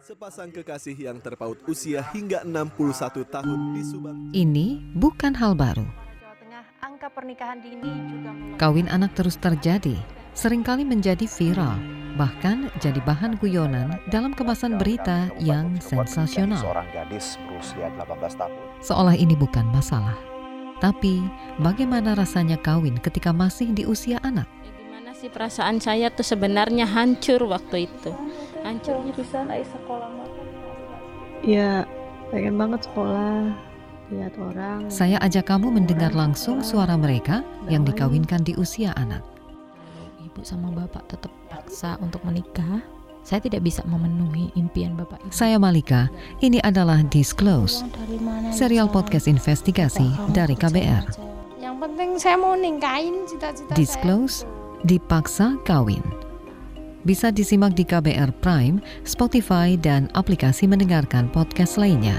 Sepasang 0.00 0.48
kekasih 0.48 0.96
yang 0.96 1.20
terpaut 1.20 1.60
usia 1.68 2.00
hingga 2.16 2.40
61 2.40 3.28
tahun 3.28 3.60
di 3.76 3.82
Subang. 3.84 4.32
Ini 4.32 4.96
bukan 4.96 5.36
hal 5.36 5.52
baru. 5.52 5.84
angka 6.80 7.12
pernikahan 7.12 7.60
dini 7.60 7.84
juga 7.84 8.32
Kawin 8.56 8.88
anak 8.88 9.12
terus 9.12 9.36
terjadi, 9.36 9.92
sering 10.32 10.64
kali 10.64 10.88
menjadi 10.88 11.28
viral 11.28 11.93
bahkan 12.14 12.70
jadi 12.78 12.98
bahan 13.02 13.38
guyonan 13.42 13.98
dalam 14.08 14.30
kemasan 14.34 14.78
berita 14.78 15.30
yang 15.42 15.74
sensasional. 15.82 16.62
Seorang 16.62 16.88
gadis 16.94 17.36
berusia 17.46 17.90
18 17.98 18.38
tahun. 18.38 18.54
Seolah 18.82 19.16
ini 19.18 19.34
bukan 19.34 19.66
masalah. 19.74 20.14
Tapi, 20.82 21.22
bagaimana 21.62 22.18
rasanya 22.18 22.58
kawin 22.58 22.98
ketika 22.98 23.30
masih 23.30 23.70
di 23.72 23.86
usia 23.86 24.18
anak? 24.26 24.46
Gimana 24.76 25.14
sih 25.14 25.30
perasaan 25.30 25.78
saya 25.78 26.10
tuh 26.10 26.26
sebenarnya 26.26 26.86
hancur 26.86 27.46
waktu 27.46 27.86
itu. 27.90 28.10
Hancur. 28.62 29.00
bisa 29.14 29.44
naik 29.44 29.68
sekolah 29.68 30.08
Ya, 31.44 31.84
pengen 32.32 32.56
banget 32.56 32.88
sekolah 32.88 33.52
lihat 34.12 34.34
orang. 34.40 34.88
Saya 34.88 35.20
ajak 35.20 35.48
kamu 35.48 35.76
mendengar 35.76 36.12
langsung 36.12 36.60
suara 36.64 36.96
mereka 36.96 37.44
yang 37.68 37.84
dikawinkan 37.84 38.44
di 38.44 38.56
usia 38.56 38.96
anak. 38.96 39.33
Ibu 40.34 40.42
sama 40.42 40.66
bapak 40.74 41.14
tetap 41.14 41.30
paksa 41.46 41.94
untuk 42.02 42.18
menikah, 42.26 42.82
saya 43.22 43.38
tidak 43.38 43.62
bisa 43.62 43.86
memenuhi 43.86 44.50
impian 44.58 44.98
bapak 44.98 45.22
ibu. 45.22 45.30
Saya 45.30 45.62
Malika, 45.62 46.10
ini 46.42 46.58
adalah 46.66 47.06
Disclose, 47.06 47.86
serial 48.50 48.90
podcast 48.90 49.30
investigasi 49.30 50.10
dari 50.34 50.58
KBR. 50.58 51.06
Yang 51.62 51.76
penting 51.78 52.10
saya 52.18 52.34
mau 52.34 52.58
ningkain 52.58 53.30
cita-cita 53.30 53.78
Disclose, 53.78 54.42
dipaksa 54.82 55.54
kawin. 55.62 56.02
bisa 57.06 57.30
disimak 57.30 57.78
di 57.78 57.86
KBR 57.86 58.34
Prime, 58.42 58.82
Spotify, 59.06 59.78
dan 59.78 60.10
aplikasi 60.18 60.66
mendengarkan 60.66 61.30
podcast 61.30 61.78
lainnya. 61.78 62.18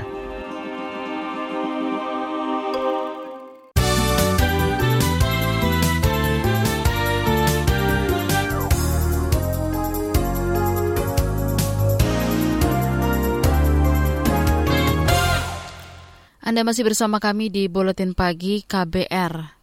Anda 16.55 16.71
masih 16.71 16.87
bersama 16.87 17.19
kami 17.19 17.51
di 17.51 17.67
Buletin 17.67 18.15
Pagi 18.15 18.63
KBR. 18.63 19.59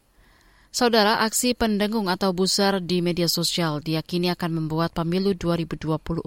Saudara, 0.68 1.24
aksi 1.24 1.56
pendengung 1.56 2.12
atau 2.12 2.36
busar 2.36 2.84
di 2.84 3.00
media 3.00 3.32
sosial 3.32 3.80
diyakini 3.80 4.28
akan 4.28 4.60
membuat 4.60 4.92
pemilu 4.92 5.32
2024 5.32 6.20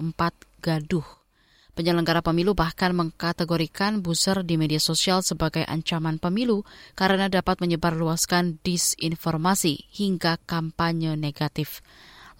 gaduh. 0.58 1.06
Penyelenggara 1.70 2.18
pemilu 2.18 2.58
bahkan 2.58 2.98
mengkategorikan 2.98 4.02
busar 4.02 4.42
di 4.42 4.58
media 4.58 4.82
sosial 4.82 5.22
sebagai 5.22 5.62
ancaman 5.62 6.18
pemilu 6.18 6.66
karena 6.98 7.30
dapat 7.30 7.62
menyebarluaskan 7.62 8.58
disinformasi 8.66 9.86
hingga 9.94 10.34
kampanye 10.50 11.14
negatif. 11.14 11.78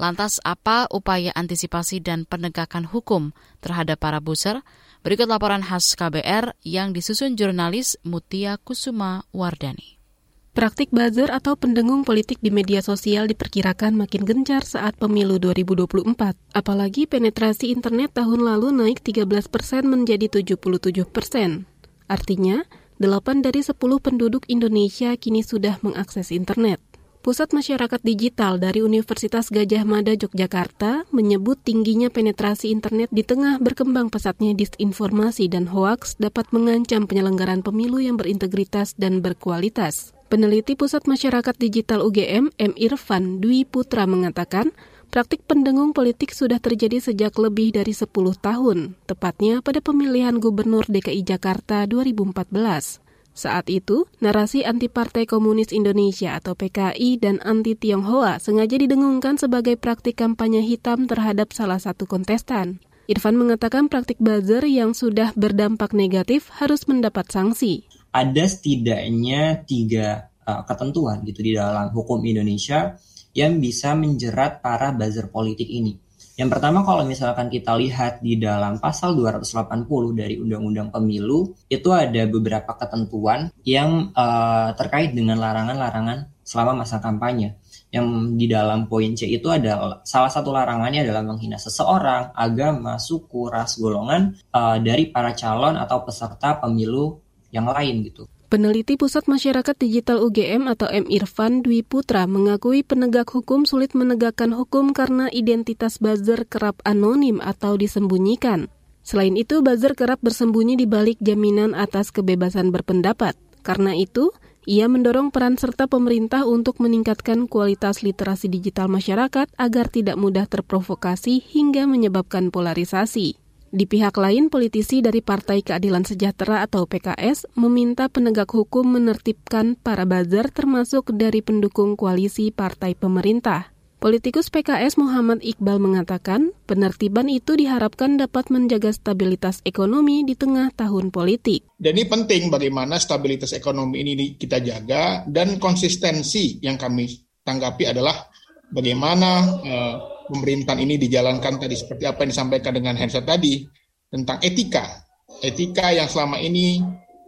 Lantas 0.03 0.43
apa 0.43 0.91
upaya 0.91 1.31
antisipasi 1.31 2.03
dan 2.03 2.27
penegakan 2.27 2.91
hukum 2.91 3.31
terhadap 3.63 4.03
para 4.03 4.19
busar? 4.19 4.67
Berikut 5.07 5.31
laporan 5.31 5.63
khas 5.63 5.95
KBR 5.95 6.59
yang 6.67 6.91
disusun 6.91 7.39
jurnalis 7.39 7.95
Mutia 8.03 8.59
Kusuma 8.59 9.23
Wardani. 9.31 10.03
Praktik 10.51 10.91
buzzer 10.91 11.31
atau 11.31 11.55
pendengung 11.55 12.03
politik 12.03 12.43
di 12.43 12.51
media 12.51 12.83
sosial 12.83 13.31
diperkirakan 13.31 13.95
makin 13.95 14.27
gencar 14.27 14.67
saat 14.67 14.99
pemilu 14.99 15.39
2024. 15.39 16.11
Apalagi 16.51 17.07
penetrasi 17.07 17.71
internet 17.71 18.19
tahun 18.19 18.51
lalu 18.51 18.75
naik 18.75 18.99
13 18.99 19.31
persen 19.47 19.87
menjadi 19.87 20.27
77 20.43 21.07
persen. 21.07 21.71
Artinya, 22.11 22.67
8 22.99 23.47
dari 23.47 23.63
10 23.63 23.79
penduduk 24.03 24.43
Indonesia 24.51 25.15
kini 25.15 25.47
sudah 25.47 25.79
mengakses 25.87 26.35
internet. 26.35 26.83
Pusat 27.27 27.59
Masyarakat 27.59 28.07
Digital 28.07 28.63
dari 28.63 28.87
Universitas 28.87 29.51
Gajah 29.51 29.83
Mada 29.83 30.15
Yogyakarta 30.15 31.11
menyebut 31.11 31.59
tingginya 31.59 32.07
penetrasi 32.07 32.71
internet 32.71 33.11
di 33.11 33.27
tengah 33.27 33.59
berkembang 33.59 34.15
pesatnya 34.15 34.55
disinformasi 34.55 35.51
dan 35.51 35.67
hoaks 35.67 36.23
dapat 36.23 36.47
mengancam 36.55 37.11
penyelenggaraan 37.11 37.67
pemilu 37.67 37.99
yang 37.99 38.15
berintegritas 38.15 38.95
dan 38.95 39.27
berkualitas. 39.27 40.15
Peneliti 40.31 40.79
Pusat 40.79 41.11
Masyarakat 41.11 41.55
Digital 41.59 42.07
UGM, 42.07 42.55
M. 42.63 42.73
Irfan 42.79 43.43
Dwi 43.43 43.67
Putra 43.67 44.07
mengatakan, 44.07 44.71
praktik 45.11 45.43
pendengung 45.51 45.99
politik 45.99 46.31
sudah 46.31 46.63
terjadi 46.63 47.03
sejak 47.11 47.35
lebih 47.43 47.75
dari 47.75 47.91
10 47.91 48.07
tahun, 48.39 48.95
tepatnya 49.11 49.67
pada 49.67 49.83
pemilihan 49.83 50.39
Gubernur 50.39 50.87
DKI 50.87 51.27
Jakarta 51.27 51.91
2014. 51.91 53.03
Saat 53.37 53.69
itu, 53.69 54.09
narasi 54.25 54.65
anti 54.65 54.89
Partai 54.89 55.29
Komunis 55.29 55.69
Indonesia 55.77 56.41
atau 56.41 56.57
PKI 56.57 57.21
dan 57.21 57.37
anti 57.45 57.77
Tionghoa 57.77 58.41
sengaja 58.41 58.81
didengungkan 58.81 59.37
sebagai 59.37 59.77
praktik 59.77 60.17
kampanye 60.17 60.65
hitam 60.65 61.05
terhadap 61.05 61.53
salah 61.53 61.77
satu 61.77 62.09
kontestan. 62.09 62.81
Irfan 63.07 63.37
mengatakan 63.37 63.93
praktik 63.93 64.17
buzzer 64.19 64.65
yang 64.65 64.97
sudah 64.97 65.37
berdampak 65.37 65.93
negatif 65.93 66.49
harus 66.57 66.89
mendapat 66.89 67.29
sanksi 67.29 67.87
ada 68.17 68.45
setidaknya 68.49 69.69
tiga 69.69 70.33
uh, 70.49 70.65
ketentuan 70.65 71.21
gitu 71.29 71.45
di 71.45 71.53
dalam 71.53 71.93
hukum 71.93 72.25
Indonesia 72.25 72.97
yang 73.37 73.61
bisa 73.61 73.93
menjerat 73.93 74.65
para 74.65 74.97
buzzer 74.97 75.29
politik 75.29 75.69
ini. 75.69 76.01
Yang 76.37 76.51
pertama 76.53 76.85
kalau 76.85 77.01
misalkan 77.09 77.49
kita 77.49 77.73
lihat 77.81 78.21
di 78.21 78.37
dalam 78.37 78.77
pasal 78.77 79.17
280 79.17 79.89
dari 80.13 80.37
Undang-Undang 80.37 80.93
Pemilu 80.93 81.57
itu 81.73 81.89
ada 81.97 82.29
beberapa 82.29 82.77
ketentuan 82.77 83.49
yang 83.65 84.13
uh, 84.13 84.77
terkait 84.77 85.17
dengan 85.17 85.41
larangan-larangan 85.41 86.29
selama 86.45 86.85
masa 86.85 87.01
kampanye. 87.01 87.57
Yang 87.89 88.37
di 88.37 88.47
dalam 88.53 88.85
poin 88.85 89.17
C 89.17 89.25
itu 89.33 89.49
ada 89.49 90.05
salah 90.05 90.29
satu 90.29 90.53
larangannya 90.53 91.09
adalah 91.09 91.25
menghina 91.25 91.57
seseorang, 91.57 92.37
agama, 92.37 93.01
suku, 93.01 93.49
ras, 93.49 93.81
golongan 93.81 94.37
uh, 94.53 94.77
dari 94.77 95.09
para 95.09 95.33
calon 95.33 95.81
atau 95.81 96.05
peserta 96.05 96.61
pemilu 96.61 97.17
yang 97.49 97.65
lain 97.65 98.05
gitu. 98.05 98.29
Peneliti 98.47 98.95
Pusat 98.95 99.27
Masyarakat 99.27 99.75
Digital 99.75 100.23
UGM 100.23 100.71
atau 100.71 100.87
M. 100.87 101.11
Irfan 101.11 101.67
Dwi 101.67 101.83
Putra 101.83 102.31
mengakui 102.31 102.87
penegak 102.87 103.27
hukum 103.35 103.67
sulit 103.67 103.91
menegakkan 103.99 104.55
hukum 104.55 104.95
karena 104.95 105.27
identitas 105.35 105.99
buzzer 105.99 106.47
kerap 106.47 106.79
anonim 106.87 107.43
atau 107.43 107.75
disembunyikan. 107.75 108.71
Selain 109.03 109.35
itu, 109.35 109.67
buzzer 109.67 109.99
kerap 109.99 110.23
bersembunyi 110.23 110.79
di 110.79 110.87
balik 110.87 111.19
jaminan 111.19 111.75
atas 111.75 112.15
kebebasan 112.15 112.71
berpendapat. 112.71 113.35
Karena 113.67 113.99
itu, 113.99 114.31
ia 114.63 114.87
mendorong 114.87 115.35
peran 115.35 115.59
serta 115.59 115.91
pemerintah 115.91 116.47
untuk 116.47 116.79
meningkatkan 116.79 117.51
kualitas 117.51 118.07
literasi 118.07 118.47
digital 118.47 118.87
masyarakat 118.87 119.51
agar 119.59 119.91
tidak 119.91 120.15
mudah 120.23 120.47
terprovokasi 120.47 121.43
hingga 121.43 121.91
menyebabkan 121.91 122.55
polarisasi. 122.55 123.46
Di 123.75 123.85
pihak 123.85 124.15
lain, 124.15 124.47
politisi 124.47 125.03
dari 125.03 125.19
Partai 125.19 125.61
Keadilan 125.61 126.07
Sejahtera 126.07 126.63
atau 126.63 126.87
PKS 126.87 127.51
meminta 127.59 128.07
penegak 128.07 128.55
hukum 128.55 128.87
menertibkan 128.87 129.75
para 129.75 130.07
buzzer 130.07 130.55
termasuk 130.55 131.11
dari 131.11 131.43
pendukung 131.43 131.99
koalisi 131.99 132.55
partai 132.55 132.95
pemerintah. 132.95 133.75
Politikus 133.97 134.53
PKS 134.53 135.01
Muhammad 135.03 135.43
Iqbal 135.43 135.83
mengatakan, 135.83 136.55
penertiban 136.69 137.27
itu 137.27 137.57
diharapkan 137.57 138.21
dapat 138.21 138.53
menjaga 138.55 138.93
stabilitas 138.93 139.65
ekonomi 139.67 140.23
di 140.23 140.37
tengah 140.37 140.71
tahun 140.77 141.11
politik. 141.11 141.67
Ini 141.81 142.05
penting 142.07 142.53
bagaimana 142.53 143.01
stabilitas 143.03 143.57
ekonomi 143.57 144.05
ini 144.05 144.37
kita 144.37 144.63
jaga 144.63 145.25
dan 145.27 145.57
konsistensi 145.57 146.61
yang 146.63 146.79
kami 146.79 147.09
tanggapi 147.43 147.89
adalah 147.89 148.31
bagaimana 148.71 149.31
uh, 149.65 150.16
pemerintahan 150.27 150.83
ini 150.83 150.99
dijalankan 150.99 151.63
tadi 151.63 151.75
seperti 151.79 152.05
apa 152.05 152.27
yang 152.27 152.31
disampaikan 152.35 152.73
dengan 152.75 152.95
Hensa 152.99 153.23
tadi 153.23 153.63
tentang 154.11 154.39
etika. 154.43 155.03
Etika 155.43 155.93
yang 155.93 156.09
selama 156.11 156.41
ini 156.43 156.81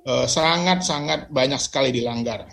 eh, 0.06 0.26
sangat-sangat 0.26 1.28
uh, 1.28 1.30
banyak 1.32 1.60
sekali 1.60 1.94
dilanggar. 1.94 2.46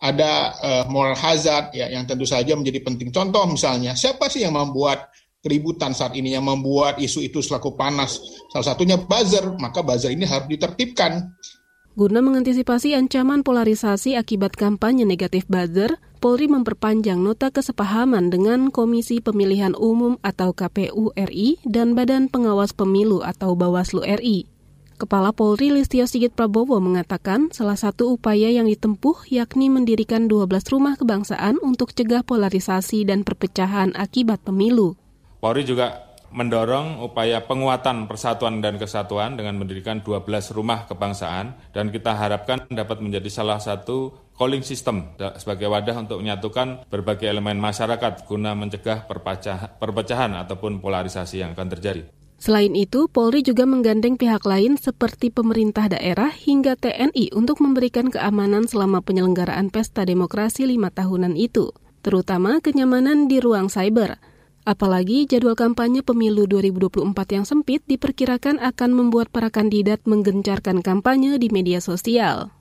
Ada 0.00 0.32
uh, 0.56 0.84
moral 0.88 1.12
hazard 1.12 1.76
ya 1.76 1.92
yang 1.92 2.08
tentu 2.08 2.24
saja 2.24 2.56
menjadi 2.56 2.80
penting. 2.80 3.12
Contoh 3.12 3.44
misalnya, 3.44 3.92
siapa 3.92 4.32
sih 4.32 4.40
yang 4.40 4.56
membuat 4.56 5.12
keributan 5.44 5.92
saat 5.92 6.16
ini 6.16 6.32
yang 6.32 6.48
membuat 6.48 6.96
isu 6.96 7.20
itu 7.20 7.44
selaku 7.44 7.76
panas? 7.76 8.16
Salah 8.48 8.72
satunya 8.72 8.96
buzzer, 8.96 9.44
maka 9.60 9.84
buzzer 9.84 10.08
ini 10.08 10.24
harus 10.24 10.48
ditertibkan. 10.48 11.36
Guna 12.00 12.24
mengantisipasi 12.24 12.96
ancaman 12.96 13.44
polarisasi 13.44 14.16
akibat 14.16 14.56
kampanye 14.56 15.04
negatif 15.04 15.44
buzzer, 15.52 16.00
Polri 16.20 16.52
memperpanjang 16.52 17.16
nota 17.16 17.48
kesepahaman 17.48 18.28
dengan 18.28 18.68
Komisi 18.68 19.24
Pemilihan 19.24 19.72
Umum 19.72 20.20
atau 20.20 20.52
KPU 20.52 21.16
RI 21.16 21.56
dan 21.64 21.96
Badan 21.96 22.28
Pengawas 22.28 22.76
Pemilu 22.76 23.24
atau 23.24 23.56
Bawaslu 23.56 24.04
RI. 24.04 24.44
Kepala 25.00 25.32
Polri 25.32 25.72
Listio 25.72 26.04
Sigit 26.04 26.36
Prabowo 26.36 26.76
mengatakan 26.76 27.48
salah 27.56 27.80
satu 27.80 28.12
upaya 28.12 28.52
yang 28.52 28.68
ditempuh 28.68 29.32
yakni 29.32 29.72
mendirikan 29.72 30.28
12 30.28 30.44
rumah 30.68 31.00
kebangsaan 31.00 31.56
untuk 31.64 31.96
cegah 31.96 32.20
polarisasi 32.20 33.08
dan 33.08 33.24
perpecahan 33.24 33.96
akibat 33.96 34.44
pemilu. 34.44 35.00
Polri 35.40 35.64
juga 35.64 36.10
mendorong 36.30 37.02
upaya 37.02 37.42
penguatan 37.42 38.06
persatuan 38.06 38.62
dan 38.62 38.78
kesatuan 38.78 39.34
dengan 39.34 39.58
mendirikan 39.58 40.04
12 40.04 40.54
rumah 40.54 40.86
kebangsaan 40.86 41.58
dan 41.74 41.90
kita 41.90 42.14
harapkan 42.14 42.62
dapat 42.70 43.02
menjadi 43.02 43.26
salah 43.26 43.58
satu 43.58 44.29
calling 44.40 44.64
system 44.64 45.12
sebagai 45.36 45.68
wadah 45.68 46.00
untuk 46.00 46.24
menyatukan 46.24 46.88
berbagai 46.88 47.28
elemen 47.28 47.60
masyarakat 47.60 48.24
guna 48.24 48.56
mencegah 48.56 49.04
perpecahan 49.76 50.32
ataupun 50.40 50.80
polarisasi 50.80 51.44
yang 51.44 51.52
akan 51.52 51.68
terjadi. 51.76 52.08
Selain 52.40 52.72
itu, 52.72 53.04
Polri 53.12 53.44
juga 53.44 53.68
menggandeng 53.68 54.16
pihak 54.16 54.48
lain 54.48 54.80
seperti 54.80 55.28
pemerintah 55.28 55.92
daerah 55.92 56.32
hingga 56.32 56.72
TNI 56.72 57.36
untuk 57.36 57.60
memberikan 57.60 58.08
keamanan 58.08 58.64
selama 58.64 59.04
penyelenggaraan 59.04 59.68
pesta 59.68 60.08
demokrasi 60.08 60.64
lima 60.64 60.88
tahunan 60.88 61.36
itu, 61.36 61.68
terutama 62.00 62.64
kenyamanan 62.64 63.28
di 63.28 63.44
ruang 63.44 63.68
cyber– 63.68 64.16
Apalagi 64.68 65.24
jadwal 65.24 65.56
kampanye 65.56 66.04
pemilu 66.04 66.44
2024 66.44 67.16
yang 67.32 67.44
sempit 67.48 67.80
diperkirakan 67.88 68.60
akan 68.60 68.90
membuat 68.92 69.32
para 69.32 69.48
kandidat 69.48 70.04
menggencarkan 70.04 70.84
kampanye 70.84 71.40
di 71.40 71.48
media 71.48 71.80
sosial. 71.80 72.52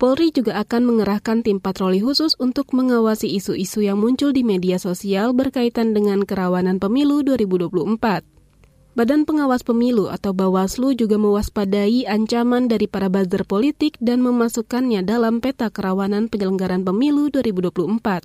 Polri 0.00 0.32
juga 0.32 0.56
akan 0.64 0.88
mengerahkan 0.88 1.44
tim 1.44 1.60
patroli 1.60 2.00
khusus 2.00 2.32
untuk 2.40 2.72
mengawasi 2.72 3.36
isu-isu 3.36 3.84
yang 3.84 4.00
muncul 4.00 4.32
di 4.32 4.40
media 4.40 4.80
sosial 4.80 5.36
berkaitan 5.36 5.92
dengan 5.92 6.24
kerawanan 6.24 6.80
pemilu 6.80 7.20
2024. 7.20 8.24
Badan 8.96 9.28
Pengawas 9.28 9.60
Pemilu 9.60 10.08
atau 10.08 10.32
Bawaslu 10.32 10.96
juga 10.96 11.20
mewaspadai 11.20 12.08
ancaman 12.08 12.64
dari 12.64 12.88
para 12.88 13.12
buzzer 13.12 13.44
politik 13.44 14.00
dan 14.00 14.24
memasukkannya 14.24 15.04
dalam 15.04 15.44
peta 15.44 15.68
kerawanan 15.68 16.32
penyelenggaraan 16.32 16.80
pemilu 16.80 17.28
2024. 17.28 18.24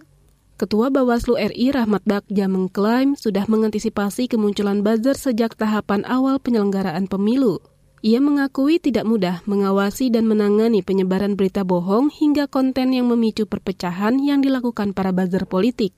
Ketua 0.56 0.88
Bawaslu 0.88 1.36
RI 1.36 1.76
Rahmat 1.76 2.08
Bagja 2.08 2.48
mengklaim 2.48 3.20
sudah 3.20 3.52
mengantisipasi 3.52 4.32
kemunculan 4.32 4.80
buzzer 4.80 5.20
sejak 5.20 5.60
tahapan 5.60 6.08
awal 6.08 6.40
penyelenggaraan 6.40 7.12
pemilu. 7.12 7.60
Ia 8.06 8.22
mengakui 8.22 8.78
tidak 8.78 9.02
mudah 9.10 9.42
mengawasi 9.50 10.14
dan 10.14 10.30
menangani 10.30 10.86
penyebaran 10.86 11.34
berita 11.34 11.66
bohong 11.66 12.14
hingga 12.14 12.46
konten 12.46 12.94
yang 12.94 13.10
memicu 13.10 13.50
perpecahan 13.50 14.22
yang 14.22 14.46
dilakukan 14.46 14.94
para 14.94 15.10
buzzer 15.10 15.50
politik. 15.50 15.90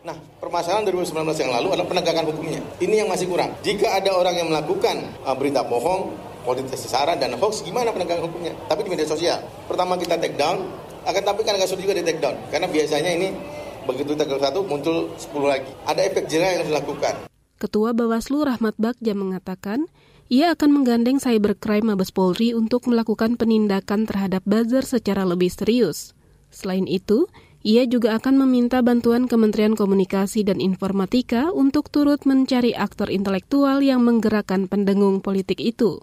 Nah, 0.00 0.16
permasalahan 0.40 0.88
2019 0.88 1.20
yang 1.36 1.52
lalu 1.52 1.68
adalah 1.76 1.84
penegakan 1.84 2.32
hukumnya. 2.32 2.64
Ini 2.80 3.04
yang 3.04 3.12
masih 3.12 3.28
kurang. 3.28 3.52
Jika 3.60 3.92
ada 3.92 4.16
orang 4.16 4.40
yang 4.40 4.48
melakukan 4.48 5.04
uh, 5.20 5.36
berita 5.36 5.60
bohong, 5.60 6.16
politik 6.48 6.80
sesara 6.80 7.12
dan 7.20 7.36
hoax, 7.36 7.60
gimana 7.60 7.92
penegakan 7.92 8.24
hukumnya? 8.24 8.56
Tapi 8.64 8.80
di 8.80 8.96
media 8.96 9.04
sosial. 9.04 9.44
Pertama 9.68 10.00
kita 10.00 10.16
take 10.16 10.40
down, 10.40 10.64
akan 11.04 11.22
tapi 11.28 11.44
kan 11.44 11.60
agak 11.60 11.68
sulit 11.68 11.84
juga 11.84 12.00
di 12.00 12.08
take 12.08 12.24
down. 12.24 12.40
Karena 12.48 12.72
biasanya 12.72 13.12
ini 13.20 13.36
begitu 13.84 14.16
tanggal 14.16 14.40
satu 14.40 14.64
muncul 14.64 15.12
10 15.12 15.28
lagi. 15.44 15.68
Ada 15.84 16.08
efek 16.08 16.24
jerah 16.24 16.56
yang 16.56 16.72
dilakukan. 16.72 17.28
Ketua 17.60 17.92
Bawaslu 17.92 18.48
Rahmat 18.48 18.80
Bagja 18.80 19.12
mengatakan, 19.12 19.84
ia 20.30 20.54
akan 20.54 20.70
menggandeng 20.70 21.18
Cybercrime 21.18 21.90
Mabes 21.90 22.14
Polri 22.14 22.54
untuk 22.54 22.86
melakukan 22.86 23.34
penindakan 23.34 24.06
terhadap 24.06 24.46
buzzer 24.46 24.86
secara 24.86 25.26
lebih 25.26 25.50
serius. 25.50 26.14
Selain 26.54 26.86
itu, 26.86 27.26
ia 27.66 27.82
juga 27.84 28.14
akan 28.14 28.46
meminta 28.46 28.78
bantuan 28.78 29.26
Kementerian 29.26 29.74
Komunikasi 29.74 30.46
dan 30.46 30.62
Informatika 30.62 31.50
untuk 31.50 31.90
turut 31.90 32.22
mencari 32.30 32.78
aktor 32.78 33.10
intelektual 33.10 33.82
yang 33.82 34.06
menggerakkan 34.06 34.70
pendengung 34.70 35.18
politik 35.18 35.58
itu. 35.58 35.98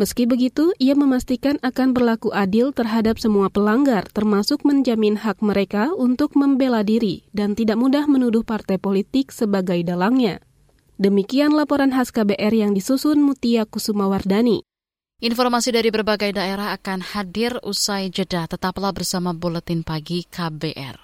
Meski 0.00 0.24
begitu, 0.24 0.72
ia 0.80 0.96
memastikan 0.96 1.60
akan 1.60 1.92
berlaku 1.92 2.32
adil 2.32 2.72
terhadap 2.72 3.20
semua 3.20 3.52
pelanggar, 3.52 4.08
termasuk 4.08 4.64
menjamin 4.64 5.20
hak 5.20 5.44
mereka 5.44 5.92
untuk 5.92 6.32
membela 6.32 6.80
diri 6.80 7.28
dan 7.36 7.52
tidak 7.52 7.76
mudah 7.76 8.08
menuduh 8.08 8.44
partai 8.44 8.80
politik 8.80 9.32
sebagai 9.32 9.80
dalangnya. 9.84 10.40
Demikian 10.96 11.52
laporan 11.52 11.92
khas 11.92 12.08
KBR 12.08 12.56
yang 12.56 12.72
disusun 12.72 13.20
Mutia 13.20 13.68
Kusumawardani. 13.68 14.64
Informasi 15.20 15.68
dari 15.68 15.92
berbagai 15.92 16.32
daerah 16.32 16.72
akan 16.72 17.04
hadir 17.04 17.60
usai 17.60 18.08
jeda. 18.08 18.48
Tetaplah 18.48 18.96
bersama 18.96 19.36
Buletin 19.36 19.84
Pagi 19.84 20.24
KBR. 20.24 20.96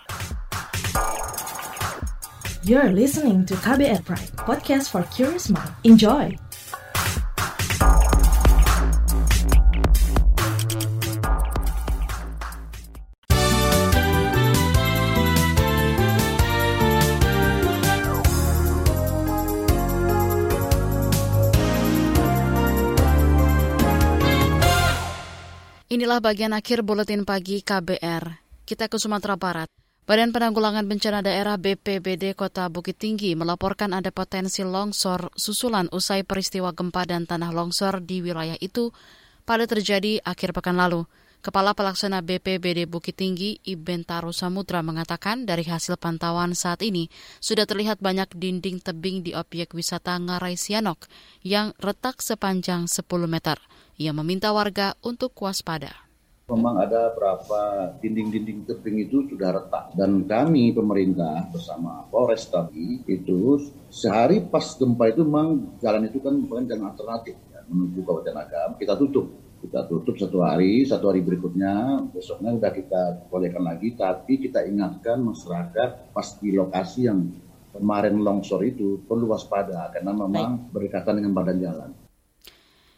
You're 2.64 2.88
listening 2.88 3.44
to 3.44 3.52
KBR 3.60 4.00
Pride, 4.08 4.32
podcast 4.40 4.88
for 4.88 5.04
curious 5.12 5.52
mind. 5.52 5.76
Enjoy! 5.84 6.32
Inilah 25.92 26.24
bagian 26.24 26.56
akhir 26.56 26.88
buletin 26.88 27.28
pagi 27.28 27.60
KBR. 27.60 28.24
Kita 28.64 28.88
ke 28.88 28.96
Sumatera 28.96 29.36
Barat. 29.36 29.68
Badan 30.08 30.32
Penanggulangan 30.32 30.88
Bencana 30.88 31.20
Daerah 31.20 31.60
BPBD 31.60 32.32
Kota 32.32 32.64
Bukit 32.72 32.96
Tinggi 32.96 33.36
melaporkan 33.36 33.92
ada 33.92 34.08
potensi 34.08 34.64
longsor 34.64 35.28
susulan 35.36 35.92
usai 35.92 36.24
peristiwa 36.24 36.72
gempa 36.72 37.04
dan 37.04 37.28
tanah 37.28 37.52
longsor 37.52 38.00
di 38.00 38.24
wilayah 38.24 38.56
itu 38.64 38.88
pada 39.44 39.68
terjadi 39.68 40.24
akhir 40.24 40.56
pekan 40.56 40.80
lalu. 40.80 41.04
Kepala 41.44 41.76
Pelaksana 41.76 42.24
BPBD 42.24 42.88
Bukit 42.88 43.20
Tinggi, 43.20 43.60
Ibentaro 43.60 44.32
Samudra 44.32 44.80
mengatakan 44.80 45.44
dari 45.44 45.68
hasil 45.68 46.00
pantauan 46.00 46.56
saat 46.56 46.80
ini 46.80 47.12
sudah 47.36 47.68
terlihat 47.68 48.00
banyak 48.00 48.32
dinding 48.32 48.80
tebing 48.80 49.20
di 49.20 49.36
objek 49.36 49.76
wisata 49.76 50.16
Ngarai 50.16 50.56
Sianok 50.56 51.04
yang 51.44 51.76
retak 51.76 52.24
sepanjang 52.24 52.88
10 52.88 53.04
meter. 53.28 53.60
Ia 54.00 54.16
meminta 54.16 54.48
warga 54.56 54.96
untuk 55.04 55.36
waspada. 55.44 55.92
Memang 56.48 56.80
ada 56.80 57.12
berapa 57.12 57.60
dinding-dinding 58.00 58.64
tebing 58.64 59.04
itu 59.04 59.24
sudah 59.28 59.56
retak 59.56 59.92
dan 59.96 60.24
kami 60.28 60.72
pemerintah 60.72 61.48
bersama 61.48 62.04
Polres 62.08 62.44
tadi 62.48 63.00
itu 63.08 63.56
sehari 63.88 64.42
pas 64.44 64.64
gempa 64.76 65.12
itu 65.12 65.24
memang 65.24 65.78
jalan 65.80 66.08
itu 66.08 66.20
kan 66.20 66.34
bukan 66.44 66.68
jalan 66.68 66.92
alternatif 66.92 67.40
ya, 67.48 67.62
menuju 67.70 68.04
Kabupaten 68.04 68.36
Agam 68.36 68.70
kita 68.76 69.00
tutup 69.00 69.32
kita 69.64 69.86
tutup 69.86 70.18
satu 70.18 70.44
hari 70.44 70.82
satu 70.84 71.08
hari 71.08 71.22
berikutnya 71.24 72.04
besoknya 72.10 72.58
sudah 72.58 72.72
kita 72.74 73.02
bolehkan 73.32 73.62
lagi 73.62 73.94
tapi 73.96 74.42
kita 74.42 74.66
ingatkan 74.66 75.22
masyarakat 75.22 76.12
pas 76.12 76.28
di 76.42 76.52
lokasi 76.52 77.06
yang 77.06 77.32
kemarin 77.72 78.20
longsor 78.20 78.60
itu 78.66 79.00
perlu 79.08 79.32
waspada 79.32 79.88
karena 79.94 80.12
memang 80.12 80.68
berdekatan 80.68 81.22
dengan 81.22 81.32
badan 81.32 81.58
jalan. 81.62 81.90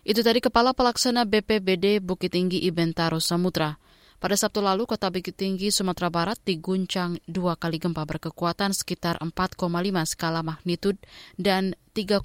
Itu 0.05 0.21
tadi 0.21 0.45
Kepala 0.45 0.77
Pelaksana 0.77 1.25
BPBD 1.25 1.97
Bukit 1.97 2.37
Tinggi 2.37 2.61
Ibentaro 2.69 3.25
Samudra. 3.25 3.81
Pada 4.21 4.37
Sabtu 4.37 4.61
lalu, 4.61 4.85
Kota 4.85 5.09
Bukit 5.09 5.33
Tinggi, 5.33 5.73
Sumatera 5.73 6.13
Barat 6.13 6.37
diguncang 6.45 7.17
dua 7.25 7.57
kali 7.57 7.81
gempa 7.81 8.05
berkekuatan 8.05 8.77
sekitar 8.77 9.17
4,5 9.25 9.65
skala 10.05 10.45
magnitud 10.45 11.01
dan 11.41 11.73
3,9 11.97 12.21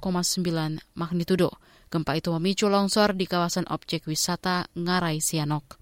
magnitudo. 0.92 1.56
Gempa 1.88 2.20
itu 2.20 2.28
memicu 2.36 2.68
longsor 2.68 3.16
di 3.16 3.24
kawasan 3.24 3.64
objek 3.72 4.04
wisata 4.04 4.68
Ngarai 4.76 5.16
Sianok. 5.24 5.80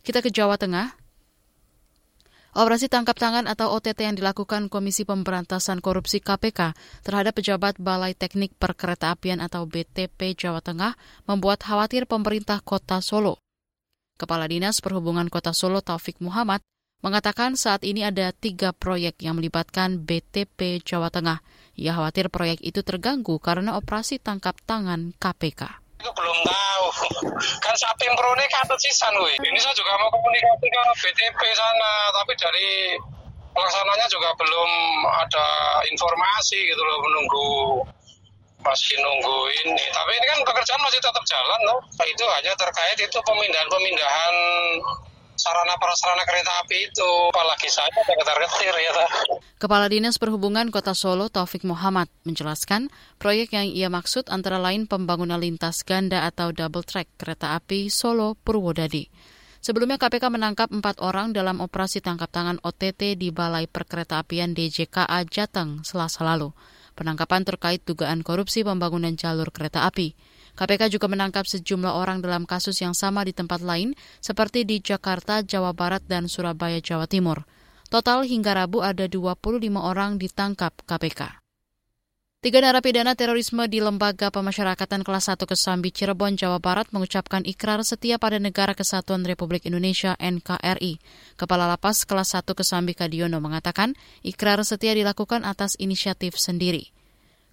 Kita 0.00 0.24
ke 0.24 0.32
Jawa 0.32 0.56
Tengah. 0.56 0.96
Operasi 2.58 2.90
tangkap 2.90 3.14
tangan 3.14 3.46
atau 3.46 3.70
OTT 3.70 4.02
yang 4.02 4.18
dilakukan 4.18 4.66
Komisi 4.66 5.06
Pemberantasan 5.06 5.78
Korupsi 5.78 6.18
KPK 6.18 6.74
terhadap 7.06 7.38
pejabat 7.38 7.78
Balai 7.78 8.18
Teknik 8.18 8.50
Perkeretaapian 8.58 9.38
atau 9.38 9.62
BTP 9.62 10.34
Jawa 10.34 10.58
Tengah 10.58 10.98
membuat 11.30 11.62
khawatir 11.62 12.10
pemerintah 12.10 12.58
kota 12.58 12.98
Solo. 12.98 13.38
Kepala 14.18 14.50
Dinas 14.50 14.82
Perhubungan 14.82 15.30
Kota 15.30 15.54
Solo 15.54 15.86
Taufik 15.86 16.18
Muhammad 16.18 16.58
mengatakan 16.98 17.54
saat 17.54 17.86
ini 17.86 18.02
ada 18.02 18.34
tiga 18.34 18.74
proyek 18.74 19.22
yang 19.22 19.38
melibatkan 19.38 20.02
BTP 20.02 20.82
Jawa 20.82 21.14
Tengah. 21.14 21.38
Ia 21.78 21.94
khawatir 21.94 22.26
proyek 22.26 22.58
itu 22.66 22.82
terganggu 22.82 23.38
karena 23.38 23.78
operasi 23.78 24.18
tangkap 24.18 24.58
tangan 24.66 25.14
KPK 25.14 25.87
itu 25.98 26.10
belum 26.14 26.38
tahu. 26.46 26.86
Kan 27.64 27.74
sapi 27.74 28.06
ini 28.06 28.44
katut 28.50 28.78
sisan 28.78 29.14
wih 29.18 29.34
ini 29.42 29.58
saya 29.58 29.74
juga 29.74 29.98
mau 29.98 30.10
komunikasi 30.14 30.66
ke 30.70 30.82
BTP 31.02 31.40
sana 31.54 31.92
tapi 32.14 32.32
dari 32.38 32.94
pelaksananya 33.54 34.06
juga 34.06 34.30
belum 34.38 34.70
ada 35.10 35.46
informasi 35.90 36.58
gitu 36.70 36.82
loh 36.82 36.98
menunggu 37.02 37.50
masih 38.62 38.98
nunggu 38.98 39.38
ini. 39.66 39.84
Tapi 39.94 40.10
ini 40.18 40.26
kan 40.26 40.38
pekerjaan 40.42 40.82
masih 40.82 40.98
tetap 40.98 41.22
jalan 41.26 41.60
loh. 41.66 41.78
Itu 42.02 42.24
hanya 42.26 42.52
terkait 42.58 42.98
itu 42.98 43.18
pemindahan-pemindahan 43.22 44.34
sarana 45.38 45.78
prasarana 45.78 46.26
kereta 46.26 46.50
api 46.66 46.90
itu 46.90 47.10
apalagi 47.30 47.70
saya 47.70 47.88
ketar-ketir 47.94 48.74
ya 48.74 48.92
Kepala 49.62 49.86
Dinas 49.86 50.18
Perhubungan 50.18 50.74
Kota 50.74 50.92
Solo 50.98 51.30
Taufik 51.30 51.62
Muhammad 51.62 52.10
menjelaskan 52.26 52.90
proyek 53.22 53.54
yang 53.54 53.70
ia 53.70 53.86
maksud 53.86 54.26
antara 54.34 54.58
lain 54.58 54.90
pembangunan 54.90 55.38
lintas 55.38 55.86
ganda 55.86 56.26
atau 56.26 56.50
double 56.50 56.82
track 56.82 57.06
kereta 57.14 57.54
api 57.54 57.86
Solo 57.86 58.34
Purwodadi. 58.34 59.06
Sebelumnya 59.58 59.98
KPK 59.98 60.30
menangkap 60.30 60.70
empat 60.70 61.02
orang 61.02 61.34
dalam 61.34 61.58
operasi 61.58 61.98
tangkap 61.98 62.30
tangan 62.30 62.62
OTT 62.62 63.18
di 63.18 63.34
Balai 63.34 63.66
Perkeretaapian 63.66 64.54
DJKA 64.54 65.26
Jateng 65.26 65.82
selasa 65.82 66.22
lalu. 66.22 66.54
Penangkapan 66.94 67.42
terkait 67.46 67.82
dugaan 67.82 68.22
korupsi 68.22 68.62
pembangunan 68.62 69.14
jalur 69.18 69.50
kereta 69.50 69.86
api. 69.86 70.14
KPK 70.58 70.98
juga 70.98 71.06
menangkap 71.06 71.46
sejumlah 71.46 71.94
orang 71.94 72.18
dalam 72.18 72.42
kasus 72.42 72.82
yang 72.82 72.90
sama 72.90 73.22
di 73.22 73.30
tempat 73.30 73.62
lain, 73.62 73.94
seperti 74.18 74.66
di 74.66 74.82
Jakarta, 74.82 75.46
Jawa 75.46 75.70
Barat, 75.70 76.02
dan 76.10 76.26
Surabaya, 76.26 76.82
Jawa 76.82 77.06
Timur. 77.06 77.46
Total 77.86 78.26
hingga 78.26 78.58
Rabu 78.58 78.82
ada 78.82 79.06
25 79.06 79.54
orang 79.78 80.18
ditangkap 80.18 80.74
KPK. 80.82 81.38
Tiga 82.38 82.62
narapidana 82.62 83.18
terorisme 83.18 83.66
di 83.66 83.82
Lembaga 83.82 84.30
Pemasyarakatan 84.30 85.02
Kelas 85.02 85.26
1 85.26 85.42
Kesambi 85.42 85.90
Cirebon, 85.90 86.38
Jawa 86.38 86.62
Barat 86.62 86.86
mengucapkan 86.94 87.42
ikrar 87.42 87.82
setia 87.82 88.14
pada 88.18 88.38
Negara 88.38 88.78
Kesatuan 88.78 89.26
Republik 89.26 89.66
Indonesia 89.66 90.14
NKRI. 90.18 91.02
Kepala 91.34 91.66
Lapas 91.66 92.06
Kelas 92.06 92.34
1 92.38 92.46
Kesambi 92.54 92.94
Kadiono 92.94 93.42
mengatakan 93.42 93.98
ikrar 94.22 94.62
setia 94.62 94.94
dilakukan 94.94 95.42
atas 95.42 95.74
inisiatif 95.82 96.38
sendiri. 96.38 96.94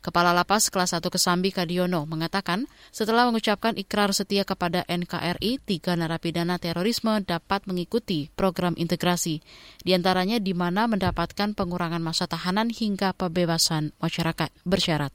Kepala 0.05 0.37
Lapas 0.37 0.69
Kelas 0.69 0.93
1 0.93 1.01
Kesambi 1.01 1.49
Kadiono 1.49 2.05
mengatakan 2.05 2.69
setelah 2.93 3.25
mengucapkan 3.25 3.73
ikrar 3.73 4.13
setia 4.13 4.45
kepada 4.45 4.85
NKRI, 4.85 5.57
tiga 5.65 5.97
narapidana 5.97 6.61
terorisme 6.61 7.25
dapat 7.25 7.65
mengikuti 7.65 8.29
program 8.37 8.77
integrasi, 8.77 9.41
di 9.81 9.91
antaranya 9.97 10.37
di 10.37 10.53
mana 10.53 10.85
mendapatkan 10.85 11.57
pengurangan 11.57 12.05
masa 12.05 12.29
tahanan 12.29 12.69
hingga 12.69 13.17
pembebasan 13.17 13.97
masyarakat 13.97 14.53
bersyarat. 14.61 15.09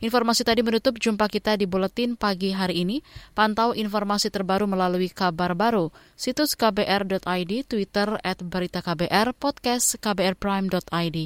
Informasi 0.00 0.48
tadi 0.48 0.64
menutup 0.64 0.96
jumpa 0.96 1.28
kita 1.28 1.60
di 1.60 1.68
Buletin 1.68 2.16
Pagi 2.16 2.56
hari 2.56 2.88
ini. 2.88 3.04
Pantau 3.36 3.76
informasi 3.76 4.32
terbaru 4.32 4.64
melalui 4.64 5.12
kabar 5.12 5.52
baru, 5.52 5.92
situs 6.16 6.56
kbr.id, 6.56 7.52
Twitter 7.68 8.16
at 8.24 8.40
berita 8.40 8.80
KBR, 8.80 9.36
podcast 9.36 10.00
kbrprime.id. 10.00 11.18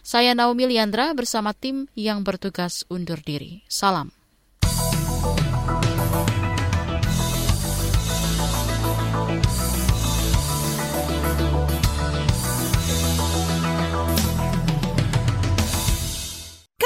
Saya 0.00 0.32
Naomi 0.32 0.64
Liandra 0.64 1.12
bersama 1.12 1.52
tim 1.52 1.92
yang 1.92 2.24
bertugas 2.24 2.88
undur 2.88 3.20
diri. 3.20 3.60
Salam. 3.68 4.21